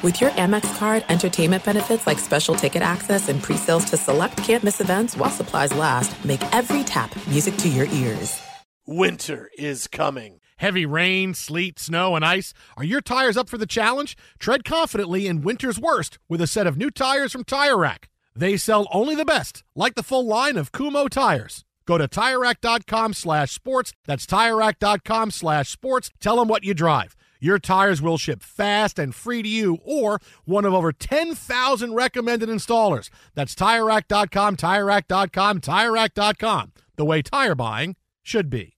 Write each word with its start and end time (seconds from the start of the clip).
With 0.00 0.20
your 0.20 0.30
Amex 0.30 0.78
card, 0.78 1.04
entertainment 1.08 1.64
benefits 1.64 2.06
like 2.06 2.20
special 2.20 2.54
ticket 2.54 2.82
access 2.82 3.28
and 3.28 3.42
pre-sales 3.42 3.84
to 3.86 3.96
select 3.96 4.36
campus 4.36 4.80
events 4.80 5.16
while 5.16 5.28
supplies 5.28 5.74
last, 5.74 6.24
make 6.24 6.40
every 6.54 6.84
tap 6.84 7.10
music 7.26 7.56
to 7.56 7.68
your 7.68 7.86
ears. 7.86 8.40
Winter 8.86 9.50
is 9.58 9.88
coming. 9.88 10.40
Heavy 10.58 10.86
rain, 10.86 11.34
sleet, 11.34 11.80
snow, 11.80 12.14
and 12.14 12.24
ice. 12.24 12.54
Are 12.76 12.84
your 12.84 13.00
tires 13.00 13.36
up 13.36 13.48
for 13.48 13.58
the 13.58 13.66
challenge? 13.66 14.16
Tread 14.38 14.64
confidently 14.64 15.26
in 15.26 15.42
winter's 15.42 15.80
worst 15.80 16.20
with 16.28 16.40
a 16.40 16.46
set 16.46 16.68
of 16.68 16.76
new 16.76 16.92
tires 16.92 17.32
from 17.32 17.42
Tire 17.42 17.76
Rack. 17.76 18.08
They 18.36 18.56
sell 18.56 18.86
only 18.92 19.16
the 19.16 19.24
best, 19.24 19.64
like 19.74 19.96
the 19.96 20.04
full 20.04 20.24
line 20.24 20.56
of 20.56 20.70
Kumho 20.70 21.08
tires. 21.08 21.64
Go 21.86 21.98
to 21.98 22.06
TireRack.com 22.06 23.14
slash 23.14 23.50
sports. 23.50 23.92
That's 24.06 24.26
TireRack.com 24.26 25.32
slash 25.32 25.70
sports. 25.70 26.10
Tell 26.20 26.36
them 26.36 26.46
what 26.46 26.62
you 26.62 26.72
drive. 26.72 27.16
Your 27.40 27.58
tires 27.58 28.02
will 28.02 28.18
ship 28.18 28.42
fast 28.42 28.98
and 28.98 29.14
free 29.14 29.42
to 29.42 29.48
you 29.48 29.78
or 29.84 30.20
one 30.44 30.64
of 30.64 30.74
over 30.74 30.92
10,000 30.92 31.94
recommended 31.94 32.48
installers. 32.48 33.10
That's 33.34 33.54
TireRack.com, 33.54 34.56
TireRack.com, 34.56 35.60
TireRack.com. 35.60 36.72
The 36.96 37.04
way 37.04 37.22
tire 37.22 37.54
buying 37.54 37.96
should 38.22 38.50
be. 38.50 38.77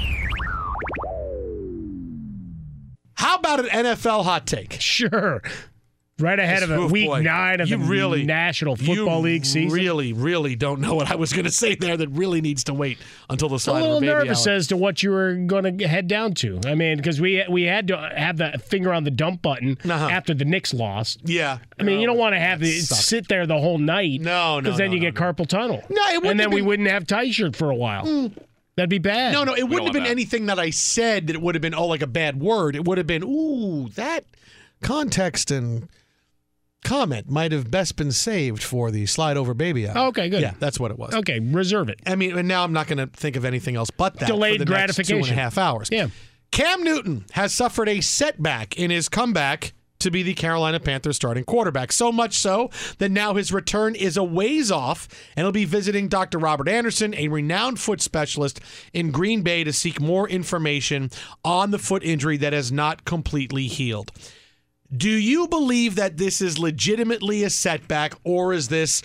How 3.21 3.35
about 3.37 3.59
an 3.59 3.67
NFL 3.85 4.23
hot 4.23 4.47
take? 4.47 4.77
Sure. 4.79 5.41
Right 6.19 6.37
ahead 6.39 6.61
of 6.61 6.69
a 6.69 6.85
week 6.85 7.07
boy. 7.07 7.21
nine 7.21 7.61
of 7.61 7.69
You 7.69 7.77
the 7.77 7.83
really- 7.85 8.23
National 8.23 8.75
Football 8.75 9.21
League 9.21 9.43
season. 9.43 9.71
Really, 9.75 10.13
really 10.13 10.55
don't 10.55 10.79
know 10.79 10.93
what 10.93 11.09
I 11.09 11.15
was 11.15 11.33
going 11.33 11.45
to 11.45 11.51
say 11.51 11.73
there. 11.73 11.97
That 11.97 12.09
really 12.09 12.41
needs 12.41 12.63
to 12.65 12.75
wait 12.75 12.99
until 13.27 13.49
the 13.49 13.55
a 13.55 13.59
slide 13.59 13.81
little 13.81 13.95
over 13.97 14.05
baby 14.05 14.13
nervous 14.13 14.45
as 14.45 14.67
to 14.67 14.77
what 14.77 15.01
you 15.01 15.09
were 15.09 15.33
going 15.33 15.77
to 15.79 15.87
head 15.87 16.07
down 16.07 16.35
to. 16.35 16.59
I 16.67 16.75
mean, 16.75 16.97
because 16.97 17.19
we 17.19 17.43
we 17.49 17.63
had 17.63 17.87
to 17.87 17.97
have 18.15 18.37
that 18.37 18.61
finger 18.61 18.93
on 18.93 19.03
the 19.03 19.09
dump 19.09 19.41
button 19.41 19.79
Uh-huh. 19.83 20.09
after 20.11 20.35
the 20.35 20.45
Knicks 20.45 20.75
lost. 20.75 21.21
Yeah. 21.23 21.57
I 21.79 21.83
mean, 21.83 21.99
you 21.99 22.05
don't 22.05 22.19
want 22.19 22.33
to 22.35 22.39
have 22.39 22.61
it 22.61 22.83
sucked. 22.83 23.01
sit 23.01 23.27
there 23.27 23.47
the 23.47 23.57
whole 23.57 23.79
night. 23.79 24.21
No, 24.21 24.55
no, 24.55 24.61
because 24.61 24.77
then 24.77 24.89
no, 24.91 24.93
you 24.95 24.99
no, 24.99 25.11
get 25.11 25.19
no. 25.19 25.33
carpal 25.33 25.47
tunnel. 25.47 25.83
No, 25.89 26.01
it 26.09 26.17
wouldn't 26.17 26.25
and 26.31 26.39
then 26.39 26.49
have 26.49 26.53
we 26.53 26.61
Mm. 26.61 26.65
wouldn't 26.65 26.89
have 26.89 27.07
tie 27.07 27.31
shirt 27.31 27.55
for 27.55 27.71
a 27.71 27.75
while. 27.75 28.31
That'd 28.75 28.89
be 28.89 28.99
bad. 28.99 29.33
No, 29.33 29.43
no, 29.43 29.53
it 29.53 29.63
wouldn't 29.63 29.87
have 29.87 29.93
been 29.93 30.03
that. 30.03 30.09
anything 30.09 30.45
that 30.45 30.57
I 30.59 30.69
said 30.69 31.27
that 31.27 31.35
it 31.35 31.41
would 31.41 31.55
have 31.55 31.61
been 31.61 31.75
oh 31.75 31.87
like 31.87 32.01
a 32.01 32.07
bad 32.07 32.39
word. 32.39 32.75
It 32.75 32.85
would 32.85 32.97
have 32.97 33.07
been 33.07 33.23
ooh 33.23 33.89
that 33.95 34.25
context 34.81 35.51
and 35.51 35.89
comment 36.83 37.29
might 37.29 37.51
have 37.51 37.69
best 37.69 37.95
been 37.95 38.11
saved 38.11 38.63
for 38.63 38.89
the 38.89 39.05
slide 39.05 39.37
over 39.37 39.53
baby 39.53 39.87
hour. 39.87 40.07
Okay, 40.07 40.29
good. 40.29 40.41
Yeah, 40.41 40.53
that's 40.59 40.79
what 40.79 40.91
it 40.91 40.97
was. 40.97 41.13
Okay, 41.13 41.39
reserve 41.39 41.89
it. 41.89 41.99
I 42.05 42.15
mean, 42.15 42.37
and 42.37 42.47
now 42.47 42.63
I'm 42.63 42.73
not 42.73 42.87
going 42.87 42.97
to 42.97 43.07
think 43.07 43.35
of 43.35 43.45
anything 43.45 43.75
else 43.75 43.91
but 43.91 44.17
that. 44.19 44.27
Delayed 44.27 44.59
for 44.59 44.65
the 44.65 44.71
gratification. 44.71 45.17
and 45.29 45.39
a 45.39 45.41
half 45.41 45.57
hours. 45.57 45.89
Yeah. 45.91 46.07
Cam 46.51 46.83
Newton 46.83 47.25
has 47.31 47.53
suffered 47.53 47.87
a 47.87 48.01
setback 48.01 48.77
in 48.77 48.91
his 48.91 49.09
comeback 49.09 49.73
to 50.01 50.11
be 50.11 50.23
the 50.23 50.33
Carolina 50.33 50.79
Panthers 50.79 51.15
starting 51.15 51.43
quarterback. 51.43 51.91
So 51.91 52.11
much 52.11 52.37
so 52.37 52.69
that 52.97 53.11
now 53.11 53.33
his 53.33 53.51
return 53.51 53.95
is 53.95 54.17
a 54.17 54.23
ways 54.23 54.71
off, 54.71 55.07
and 55.35 55.45
he'll 55.45 55.51
be 55.51 55.65
visiting 55.65 56.07
Dr. 56.07 56.37
Robert 56.37 56.67
Anderson, 56.67 57.15
a 57.15 57.27
renowned 57.27 57.79
foot 57.79 58.01
specialist 58.01 58.59
in 58.93 59.11
Green 59.11 59.41
Bay, 59.41 59.63
to 59.63 59.73
seek 59.73 60.01
more 60.01 60.27
information 60.29 61.09
on 61.43 61.71
the 61.71 61.79
foot 61.79 62.03
injury 62.03 62.37
that 62.37 62.53
has 62.53 62.71
not 62.71 63.05
completely 63.05 63.67
healed. 63.67 64.11
Do 64.95 65.09
you 65.09 65.47
believe 65.47 65.95
that 65.95 66.17
this 66.17 66.41
is 66.41 66.59
legitimately 66.59 67.43
a 67.43 67.49
setback, 67.49 68.13
or 68.25 68.51
is 68.51 68.67
this 68.67 69.01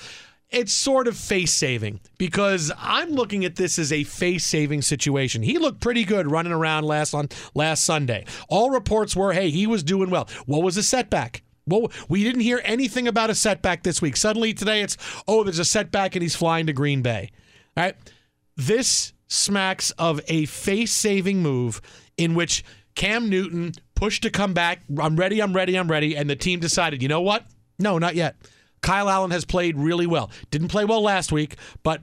it's 0.50 0.72
sort 0.72 1.08
of 1.08 1.16
face 1.16 1.52
saving? 1.52 2.00
Because 2.18 2.72
I'm 2.78 3.10
looking 3.10 3.44
at 3.44 3.56
this 3.56 3.78
as 3.78 3.92
a 3.92 4.04
face 4.04 4.44
saving 4.44 4.82
situation. 4.82 5.42
He 5.42 5.58
looked 5.58 5.80
pretty 5.80 6.04
good 6.04 6.30
running 6.30 6.52
around 6.52 6.84
last 6.84 7.14
on 7.14 7.28
last 7.54 7.84
Sunday. 7.84 8.24
All 8.48 8.70
reports 8.70 9.16
were, 9.16 9.32
hey, 9.32 9.50
he 9.50 9.66
was 9.66 9.82
doing 9.82 10.10
well. 10.10 10.28
What 10.46 10.62
was 10.62 10.76
a 10.76 10.82
setback? 10.82 11.42
Well, 11.66 11.90
we 12.08 12.22
didn't 12.22 12.42
hear 12.42 12.60
anything 12.64 13.08
about 13.08 13.28
a 13.28 13.34
setback 13.34 13.82
this 13.82 14.00
week. 14.00 14.16
Suddenly 14.16 14.54
today 14.54 14.82
it's, 14.82 14.96
oh, 15.26 15.42
there's 15.42 15.58
a 15.58 15.64
setback 15.64 16.14
and 16.14 16.22
he's 16.22 16.36
flying 16.36 16.66
to 16.66 16.72
Green 16.72 17.02
Bay. 17.02 17.30
All 17.76 17.84
right. 17.84 17.96
This 18.56 19.12
smacks 19.26 19.90
of 19.92 20.20
a 20.28 20.46
face 20.46 20.92
saving 20.92 21.42
move 21.42 21.80
in 22.16 22.34
which 22.34 22.64
Cam 22.94 23.28
Newton 23.28 23.72
pushed 23.96 24.22
to 24.22 24.30
come 24.30 24.54
back. 24.54 24.80
I'm 24.98 25.16
ready, 25.16 25.42
I'm 25.42 25.52
ready, 25.52 25.76
I'm 25.76 25.90
ready. 25.90 26.16
And 26.16 26.30
the 26.30 26.36
team 26.36 26.60
decided, 26.60 27.02
you 27.02 27.08
know 27.08 27.20
what? 27.20 27.44
No, 27.78 27.98
not 27.98 28.14
yet. 28.14 28.36
Kyle 28.86 29.10
Allen 29.10 29.32
has 29.32 29.44
played 29.44 29.76
really 29.76 30.06
well. 30.06 30.30
Didn't 30.52 30.68
play 30.68 30.84
well 30.84 31.02
last 31.02 31.32
week, 31.32 31.56
but 31.82 32.02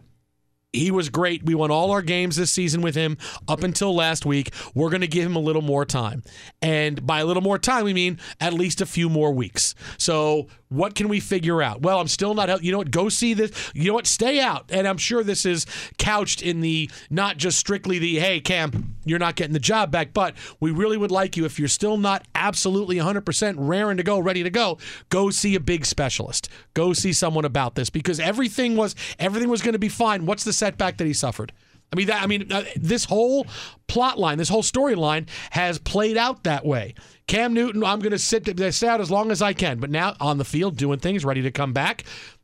He 0.74 0.90
was 0.90 1.10
great. 1.10 1.46
We 1.46 1.54
won 1.54 1.70
all 1.70 1.92
our 1.92 2.02
games 2.02 2.36
this 2.36 2.50
season 2.50 2.82
with 2.82 2.96
him 2.96 3.18
up 3.48 3.64
until 3.64 3.94
last 3.96 4.26
week. 4.26 4.52
We're 4.74 4.90
going 4.90 5.02
to 5.02 5.08
give 5.08 5.24
him 5.24 5.36
a 5.36 5.40
little 5.40 5.62
more 5.62 5.86
time. 5.86 6.24
And 6.64 7.06
by 7.06 7.20
a 7.20 7.26
little 7.26 7.44
more 7.44 7.60
time, 7.60 7.86
we 7.86 7.94
mean 7.94 8.20
at 8.42 8.54
least 8.54 8.82
a 8.82 8.88
few 8.88 9.08
more 9.08 9.32
weeks. 9.32 9.76
So, 10.00 10.48
what 10.74 10.96
can 10.96 11.08
we 11.08 11.20
figure 11.20 11.62
out? 11.62 11.82
Well, 11.82 12.00
I'm 12.00 12.08
still 12.08 12.34
not, 12.34 12.64
you 12.64 12.72
know 12.72 12.80
what, 12.80 12.92
go 12.92 13.10
see 13.10 13.34
this. 13.34 13.52
You 13.74 13.90
know 13.90 13.94
what, 13.94 14.08
stay 14.08 14.40
out. 14.40 14.66
And 14.70 14.88
I'm 14.88 14.98
sure 14.98 15.24
this 15.24 15.46
is 15.46 15.66
couched 15.98 16.42
in 16.42 16.62
the 16.62 16.90
not 17.10 17.38
just 17.38 17.60
strictly 17.60 18.00
the, 18.00 18.20
hey, 18.20 18.40
Cam, 18.40 18.96
you're 19.06 19.20
not 19.20 19.36
getting 19.36 19.54
the 19.54 19.60
job 19.60 19.92
back, 19.92 20.14
but 20.14 20.36
we 20.60 20.72
really 20.72 20.98
would 20.98 21.12
like 21.12 21.38
you, 21.38 21.46
if 21.46 21.60
you're 21.60 21.68
still 21.68 21.98
not 21.98 22.26
absolutely 22.34 22.96
100% 22.98 23.56
raring 23.58 23.98
to 23.98 24.04
go, 24.04 24.20
ready 24.20 24.44
to 24.44 24.50
go, 24.50 24.78
go 25.10 25.30
see 25.30 25.56
a 25.56 25.60
big 25.60 25.86
specialist. 25.86 26.50
Go 26.74 26.94
see 26.94 27.14
someone 27.14 27.46
about 27.46 27.76
this 27.76 27.90
because 27.90 28.20
everything 28.20 28.76
was 28.76 28.96
everything 29.20 29.50
was 29.50 29.62
going 29.62 29.74
to 29.74 29.80
be 29.80 29.90
fine. 29.90 30.26
What's 30.26 30.44
the 30.44 30.54
setback 30.54 30.98
that 30.98 31.06
he 31.06 31.14
suffered? 31.14 31.52
I 31.94 31.96
mean, 31.96 32.08
that, 32.08 32.24
I 32.24 32.26
mean, 32.26 32.52
uh, 32.52 32.64
this 32.76 33.06
whole 33.06 33.46
plot 33.88 34.18
line, 34.18 34.40
this 34.40 34.50
whole 34.50 34.64
storyline 34.64 35.30
has 35.52 35.78
played 35.78 36.18
out 36.18 36.44
that 36.46 36.66
way. 36.66 36.96
Cam 37.28 37.54
Newton, 37.54 37.84
I'm 37.84 38.00
going 38.00 38.14
to 38.14 38.20
sit 38.20 38.46
this 38.46 38.82
out 38.82 39.00
as 39.00 39.12
long 39.12 39.30
as 39.30 39.44
I 39.44 39.54
can, 39.54 39.78
but 39.78 39.92
now 39.92 40.16
on 40.20 40.40
the 40.40 40.44
field, 40.44 40.76
doing 40.76 40.98
things, 40.98 41.24
ready 41.24 41.44
to 41.44 41.52
come 41.52 41.72
back. 41.72 42.04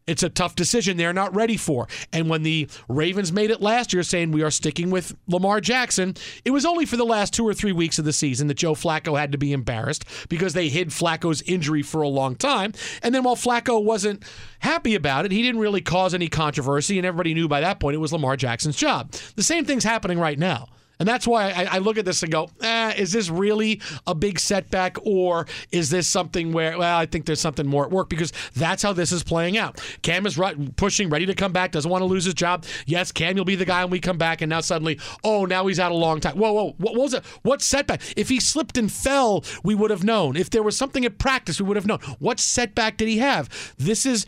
It's 0.09 0.23
a 0.23 0.29
tough 0.29 0.55
decision 0.55 0.97
they're 0.97 1.13
not 1.13 1.35
ready 1.35 1.57
for. 1.57 1.87
And 2.11 2.29
when 2.29 2.43
the 2.43 2.67
Ravens 2.87 3.31
made 3.31 3.51
it 3.51 3.61
last 3.61 3.93
year 3.93 4.03
saying 4.03 4.31
we 4.31 4.41
are 4.41 4.51
sticking 4.51 4.89
with 4.89 5.15
Lamar 5.27 5.61
Jackson, 5.61 6.15
it 6.43 6.51
was 6.51 6.65
only 6.65 6.85
for 6.85 6.97
the 6.97 7.05
last 7.05 7.33
two 7.33 7.47
or 7.47 7.53
three 7.53 7.71
weeks 7.71 7.99
of 7.99 8.05
the 8.05 8.13
season 8.13 8.47
that 8.47 8.57
Joe 8.57 8.73
Flacco 8.73 9.17
had 9.17 9.31
to 9.31 9.37
be 9.37 9.53
embarrassed 9.53 10.05
because 10.27 10.53
they 10.53 10.69
hid 10.69 10.89
Flacco's 10.89 11.41
injury 11.43 11.81
for 11.81 12.01
a 12.01 12.07
long 12.07 12.35
time. 12.35 12.73
And 13.03 13.13
then 13.13 13.23
while 13.23 13.35
Flacco 13.35 13.83
wasn't 13.83 14.23
happy 14.59 14.95
about 14.95 15.25
it, 15.25 15.31
he 15.31 15.41
didn't 15.41 15.61
really 15.61 15.81
cause 15.81 16.13
any 16.13 16.27
controversy, 16.27 16.97
and 16.97 17.05
everybody 17.05 17.33
knew 17.33 17.47
by 17.47 17.61
that 17.61 17.79
point 17.79 17.95
it 17.95 17.99
was 17.99 18.11
Lamar 18.11 18.35
Jackson's 18.35 18.75
job. 18.75 19.11
The 19.35 19.43
same 19.43 19.65
thing's 19.65 19.83
happening 19.83 20.19
right 20.19 20.39
now. 20.39 20.67
And 20.99 21.07
that's 21.07 21.25
why 21.25 21.51
I, 21.51 21.63
I, 21.63 21.77
look 21.77 21.97
at 21.97 22.03
this 22.03 22.23
and 22.23 22.31
go, 22.31 22.49
eh, 22.61 22.93
is 22.97 23.13
this 23.13 23.29
really 23.29 23.81
a 24.05 24.13
big 24.13 24.37
setback 24.37 24.97
or 25.03 25.47
is 25.71 25.89
this 25.89 26.07
something 26.07 26.51
where, 26.51 26.77
well, 26.77 26.97
I 26.97 27.05
think 27.05 27.25
there's 27.25 27.39
something 27.39 27.65
more 27.65 27.85
at 27.85 27.91
work 27.91 28.09
because 28.09 28.33
that's 28.53 28.83
how 28.83 28.91
this 28.91 29.13
is 29.13 29.23
playing 29.23 29.57
out. 29.57 29.81
Cam 30.01 30.25
is 30.25 30.37
pushing, 30.75 31.09
ready 31.09 31.25
to 31.25 31.33
come 31.33 31.53
back, 31.53 31.71
doesn't 31.71 31.89
want 31.89 32.01
to 32.01 32.05
lose 32.05 32.25
his 32.25 32.33
job. 32.33 32.65
Yes, 32.85 33.13
Cam, 33.13 33.37
you'll 33.37 33.45
be 33.45 33.55
the 33.55 33.63
guy 33.65 33.83
when 33.85 33.91
we 33.91 34.01
come 34.01 34.17
back. 34.17 34.41
And 34.41 34.49
now 34.49 34.59
suddenly, 34.59 34.99
oh, 35.23 35.45
now 35.45 35.65
he's 35.67 35.79
out 35.79 35.93
a 35.93 35.95
long 35.95 36.19
time. 36.19 36.37
Whoa, 36.37 36.51
whoa, 36.51 36.75
what 36.77 36.95
was 36.95 37.13
it? 37.13 37.23
What 37.43 37.61
setback? 37.61 38.01
If 38.17 38.27
he 38.27 38.41
slipped 38.41 38.77
and 38.77 38.91
fell, 38.91 39.45
we 39.63 39.75
would 39.75 39.91
have 39.91 40.03
known. 40.03 40.35
If 40.35 40.49
there 40.49 40.63
was 40.63 40.75
something 40.75 41.05
at 41.05 41.17
practice, 41.17 41.61
we 41.61 41.67
would 41.67 41.77
have 41.77 41.87
known. 41.87 41.99
What 42.19 42.41
setback 42.41 42.97
did 42.97 43.07
he 43.07 43.19
have? 43.19 43.49
This 43.77 44.05
is 44.05 44.25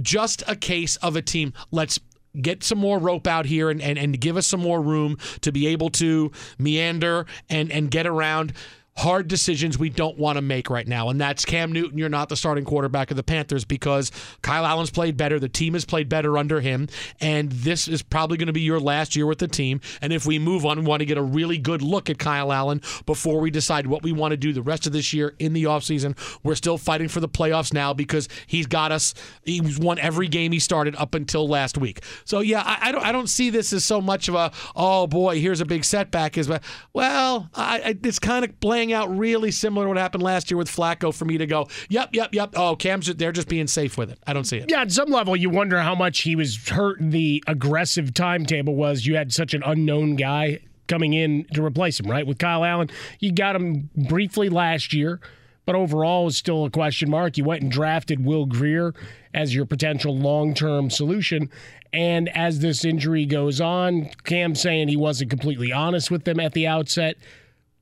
just 0.00 0.42
a 0.46 0.56
case 0.56 0.96
of 0.96 1.16
a 1.16 1.22
team. 1.22 1.52
Let's 1.70 1.98
get 2.40 2.62
some 2.62 2.78
more 2.78 2.98
rope 2.98 3.26
out 3.26 3.46
here 3.46 3.70
and, 3.70 3.82
and, 3.82 3.98
and 3.98 4.20
give 4.20 4.36
us 4.36 4.46
some 4.46 4.60
more 4.60 4.80
room 4.80 5.18
to 5.42 5.52
be 5.52 5.66
able 5.66 5.90
to 5.90 6.30
meander 6.58 7.26
and, 7.50 7.70
and 7.70 7.90
get 7.90 8.06
around 8.06 8.52
hard 8.96 9.26
decisions 9.26 9.78
we 9.78 9.88
don't 9.88 10.18
want 10.18 10.36
to 10.36 10.42
make 10.42 10.68
right 10.68 10.86
now. 10.86 11.08
And 11.08 11.20
that's 11.20 11.44
Cam 11.44 11.72
Newton. 11.72 11.96
You're 11.96 12.08
not 12.08 12.28
the 12.28 12.36
starting 12.36 12.64
quarterback 12.64 13.10
of 13.10 13.16
the 13.16 13.22
Panthers 13.22 13.64
because 13.64 14.12
Kyle 14.42 14.66
Allen's 14.66 14.90
played 14.90 15.16
better. 15.16 15.40
The 15.40 15.48
team 15.48 15.72
has 15.72 15.84
played 15.84 16.08
better 16.08 16.36
under 16.36 16.60
him. 16.60 16.88
And 17.20 17.50
this 17.50 17.88
is 17.88 18.02
probably 18.02 18.36
going 18.36 18.48
to 18.48 18.52
be 18.52 18.60
your 18.60 18.80
last 18.80 19.16
year 19.16 19.26
with 19.26 19.38
the 19.38 19.48
team. 19.48 19.80
And 20.02 20.12
if 20.12 20.26
we 20.26 20.38
move 20.38 20.66
on, 20.66 20.80
we 20.80 20.84
want 20.84 21.00
to 21.00 21.06
get 21.06 21.16
a 21.16 21.22
really 21.22 21.58
good 21.58 21.80
look 21.80 22.10
at 22.10 22.18
Kyle 22.18 22.52
Allen 22.52 22.82
before 23.06 23.40
we 23.40 23.50
decide 23.50 23.86
what 23.86 24.02
we 24.02 24.12
want 24.12 24.32
to 24.32 24.36
do 24.36 24.52
the 24.52 24.62
rest 24.62 24.86
of 24.86 24.92
this 24.92 25.12
year 25.12 25.34
in 25.38 25.54
the 25.54 25.64
offseason. 25.64 26.16
We're 26.42 26.54
still 26.54 26.76
fighting 26.76 27.08
for 27.08 27.20
the 27.20 27.28
playoffs 27.28 27.72
now 27.72 27.94
because 27.94 28.28
he's 28.46 28.66
got 28.66 28.92
us. 28.92 29.14
He's 29.42 29.78
won 29.78 29.98
every 29.98 30.28
game 30.28 30.52
he 30.52 30.58
started 30.58 30.94
up 30.96 31.14
until 31.14 31.48
last 31.48 31.78
week. 31.78 32.04
So, 32.24 32.40
yeah, 32.40 32.62
I, 32.64 32.88
I 32.88 32.92
don't, 32.92 33.04
I 33.04 33.12
don't 33.12 33.28
see 33.28 33.48
this 33.48 33.72
as 33.72 33.84
so 33.84 34.02
much 34.02 34.28
of 34.28 34.34
a, 34.34 34.52
oh 34.76 35.06
boy, 35.06 35.40
here's 35.40 35.60
a 35.60 35.66
big 35.66 35.84
setback. 35.84 36.36
Is 36.36 36.50
Well, 36.92 37.48
I, 37.54 37.80
I, 37.80 37.98
it's 38.02 38.18
kind 38.18 38.44
of 38.44 38.60
bland 38.60 38.81
playing 38.82 38.92
out 38.92 39.16
really 39.16 39.52
similar 39.52 39.86
to 39.86 39.88
what 39.88 39.96
happened 39.96 40.24
last 40.24 40.50
year 40.50 40.58
with 40.58 40.68
Flacco 40.68 41.14
for 41.14 41.24
me 41.24 41.38
to 41.38 41.46
go, 41.46 41.68
yep, 41.88 42.10
yep, 42.12 42.34
yep. 42.34 42.50
Oh, 42.56 42.74
Cam's 42.74 43.06
they're 43.14 43.30
just 43.30 43.48
being 43.48 43.68
safe 43.68 43.96
with 43.96 44.10
it. 44.10 44.18
I 44.26 44.32
don't 44.32 44.44
see 44.44 44.58
it. 44.58 44.70
Yeah, 44.70 44.82
at 44.82 44.90
some 44.90 45.08
level, 45.08 45.36
you 45.36 45.50
wonder 45.50 45.80
how 45.80 45.94
much 45.94 46.22
he 46.22 46.34
was 46.34 46.68
hurt. 46.68 46.98
The 47.00 47.42
aggressive 47.46 48.12
timetable 48.12 48.74
was 48.74 49.06
you 49.06 49.14
had 49.14 49.32
such 49.32 49.54
an 49.54 49.62
unknown 49.64 50.16
guy 50.16 50.60
coming 50.88 51.12
in 51.12 51.44
to 51.54 51.64
replace 51.64 52.00
him, 52.00 52.10
right? 52.10 52.26
With 52.26 52.38
Kyle 52.38 52.64
Allen, 52.64 52.90
you 53.20 53.32
got 53.32 53.54
him 53.54 53.88
briefly 53.94 54.48
last 54.48 54.92
year 54.92 55.20
but 55.64 55.76
overall 55.76 56.26
is 56.26 56.36
still 56.36 56.64
a 56.64 56.70
question 56.70 57.08
mark. 57.08 57.38
You 57.38 57.44
went 57.44 57.62
and 57.62 57.70
drafted 57.70 58.24
Will 58.24 58.46
Grier 58.46 58.94
as 59.32 59.54
your 59.54 59.64
potential 59.64 60.18
long 60.18 60.54
term 60.54 60.90
solution. 60.90 61.50
And 61.92 62.28
as 62.30 62.58
this 62.58 62.84
injury 62.84 63.26
goes 63.26 63.60
on, 63.60 64.10
Cam 64.24 64.56
saying 64.56 64.88
he 64.88 64.96
wasn't 64.96 65.30
completely 65.30 65.70
honest 65.70 66.10
with 66.10 66.24
them 66.24 66.40
at 66.40 66.52
the 66.52 66.66
outset. 66.66 67.16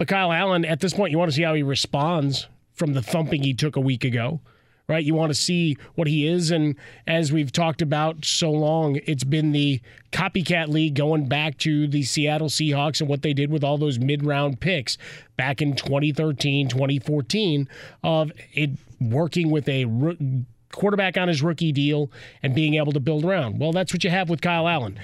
But 0.01 0.09
Kyle 0.09 0.33
Allen, 0.33 0.65
at 0.65 0.81
this 0.81 0.95
point, 0.95 1.11
you 1.11 1.19
want 1.19 1.31
to 1.31 1.37
see 1.37 1.43
how 1.43 1.53
he 1.53 1.63
responds 1.63 2.49
from 2.73 2.95
the 2.95 3.03
thumping 3.03 3.43
he 3.43 3.53
took 3.53 3.77
a 3.77 3.81
week 3.81 4.03
ago, 4.03 4.41
right? 4.89 5.05
You 5.05 5.13
want 5.13 5.29
to 5.29 5.35
see 5.35 5.77
what 5.95 6.09
he 6.09 6.27
is. 6.27 6.51
And 6.51 6.77
as 7.07 7.31
we've 7.31 7.53
talked 7.53 7.83
about 7.83 8.25
so 8.25 8.51
long, 8.51 8.99
it's 9.05 9.25
been 9.25 9.53
the 9.53 9.83
copycat 10.11 10.69
league 10.69 10.95
going 10.95 11.29
back 11.29 11.59
to 11.59 11.87
the 11.87 12.03
Seattle 12.03 12.49
Seahawks 12.49 13.03
and 13.03 13.11
what 13.11 13.21
they 13.21 13.35
did 13.35 13.51
with 13.51 13.63
all 13.63 13.77
those 13.77 13.99
mid 13.99 14.25
round 14.25 14.59
picks 14.59 14.97
back 15.37 15.61
in 15.61 15.77
2013, 15.77 16.69
2014 16.69 17.69
of 18.03 18.33
it 18.55 18.71
working 19.03 19.51
with 19.51 19.69
a 19.69 19.85
quarterback 20.73 21.19
on 21.19 21.29
his 21.29 21.43
rookie 21.43 21.73
deal 21.73 22.11
and 22.43 22.55
being 22.55 22.77
able 22.77 22.93
to 22.93 23.01
build 23.01 23.23
around. 23.23 23.61
Well, 23.61 23.73
that's 23.73 23.93
what 23.93 24.03
you 24.03 24.09
have 24.09 24.31
with 24.31 24.41
Kyle 24.41 24.67
Allen. 24.67 24.99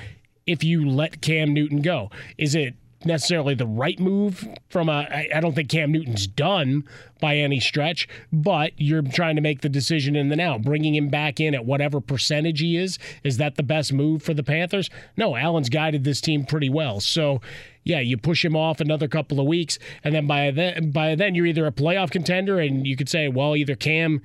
If 0.46 0.64
you 0.64 0.88
let 0.88 1.20
Cam 1.20 1.52
Newton 1.52 1.82
go, 1.82 2.10
is 2.38 2.54
it 2.54 2.76
necessarily 3.06 3.55
the 3.55 3.67
right 3.67 3.99
move 3.99 4.47
from 4.69 4.88
a 4.88 5.06
I, 5.35 5.41
don't 5.41 5.55
think 5.55 5.69
Cam 5.69 5.93
Newton's 5.93 6.26
done 6.26 6.85
by 7.20 7.37
any 7.37 7.61
stretch, 7.61 8.08
but 8.32 8.73
you're 8.76 9.03
trying 9.03 9.37
to 9.37 9.43
make 9.43 9.61
the 9.61 9.69
decision 9.69 10.17
in 10.17 10.29
the 10.29 10.37
now. 10.37 10.58
Bringing 10.58 10.94
him 10.94 11.08
back 11.08 11.41
in 11.41 11.55
at 11.55 11.64
whatever 11.64 12.00
percentage 12.00 12.61
he 12.61 12.76
is, 12.76 12.99
is 13.25 13.37
that 13.38 13.56
the 13.56 13.62
best 13.62 13.93
move 13.93 14.23
for 14.23 14.35
the 14.35 14.43
Panthers? 14.43 14.91
No, 15.17 15.37
Allen's 15.37 15.69
guided 15.69 16.05
this 16.05 16.20
team 16.20 16.44
pretty 16.44 16.69
well. 16.69 17.00
So 17.00 17.41
yeah, 17.85 18.00
you 18.00 18.17
push 18.17 18.44
him 18.44 18.56
off 18.56 18.81
another 18.81 19.06
couple 19.06 19.38
of 19.38 19.47
weeks, 19.47 19.79
and 20.03 20.14
then 20.14 20.26
by 20.26 20.50
then 20.50 20.91
by 20.91 21.14
then 21.14 21.35
you're 21.35 21.47
either 21.47 21.67
a 21.67 21.73
playoff 21.73 22.11
contender 22.11 22.58
and 22.58 22.87
you 22.87 22.97
could 22.97 23.08
say, 23.08 23.29
well, 23.29 23.55
either 23.55 23.76
Cam 23.76 24.20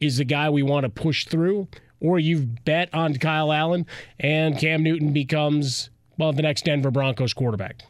is 0.00 0.16
the 0.16 0.24
guy 0.24 0.48
we 0.48 0.62
want 0.62 0.84
to 0.84 0.88
push 0.88 1.26
through, 1.26 1.68
or 2.00 2.18
you've 2.18 2.64
bet 2.64 2.92
on 2.94 3.14
Kyle 3.16 3.52
Allen 3.52 3.86
and 4.18 4.58
Cam 4.58 4.82
Newton 4.82 5.12
becomes 5.12 5.90
well 6.18 6.32
the 6.32 6.42
next 6.42 6.64
Denver 6.64 6.90
Broncos 6.90 7.34
quarterback. 7.34 7.82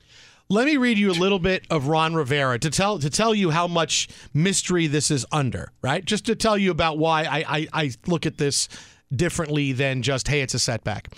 Let 0.51 0.67
me 0.67 0.77
read 0.77 0.99
you 0.99 1.11
a 1.11 1.13
little 1.13 1.39
bit 1.39 1.67
of 1.71 1.89
Ron 1.89 2.15
Rivera 2.15 2.59
to 2.59 2.69
tell 2.69 2.99
to 2.99 3.09
tell 3.09 3.35
you 3.35 3.51
how 3.51 3.67
much 3.67 4.09
mystery 4.35 4.87
this 4.87 5.11
is 5.11 5.25
under, 5.33 5.73
right? 5.81 6.05
Just 6.05 6.27
to 6.27 6.35
tell 6.35 6.59
you 6.59 6.71
about 6.71 6.99
why 6.99 7.25
I, 7.25 7.45
I, 7.49 7.69
I 7.73 7.91
look 8.07 8.27
at 8.27 8.37
this 8.37 8.69
differently 9.15 9.73
than 9.73 10.03
just, 10.03 10.29
hey, 10.29 10.43
it's 10.43 10.53
a 10.53 10.59
setback. 10.59 11.17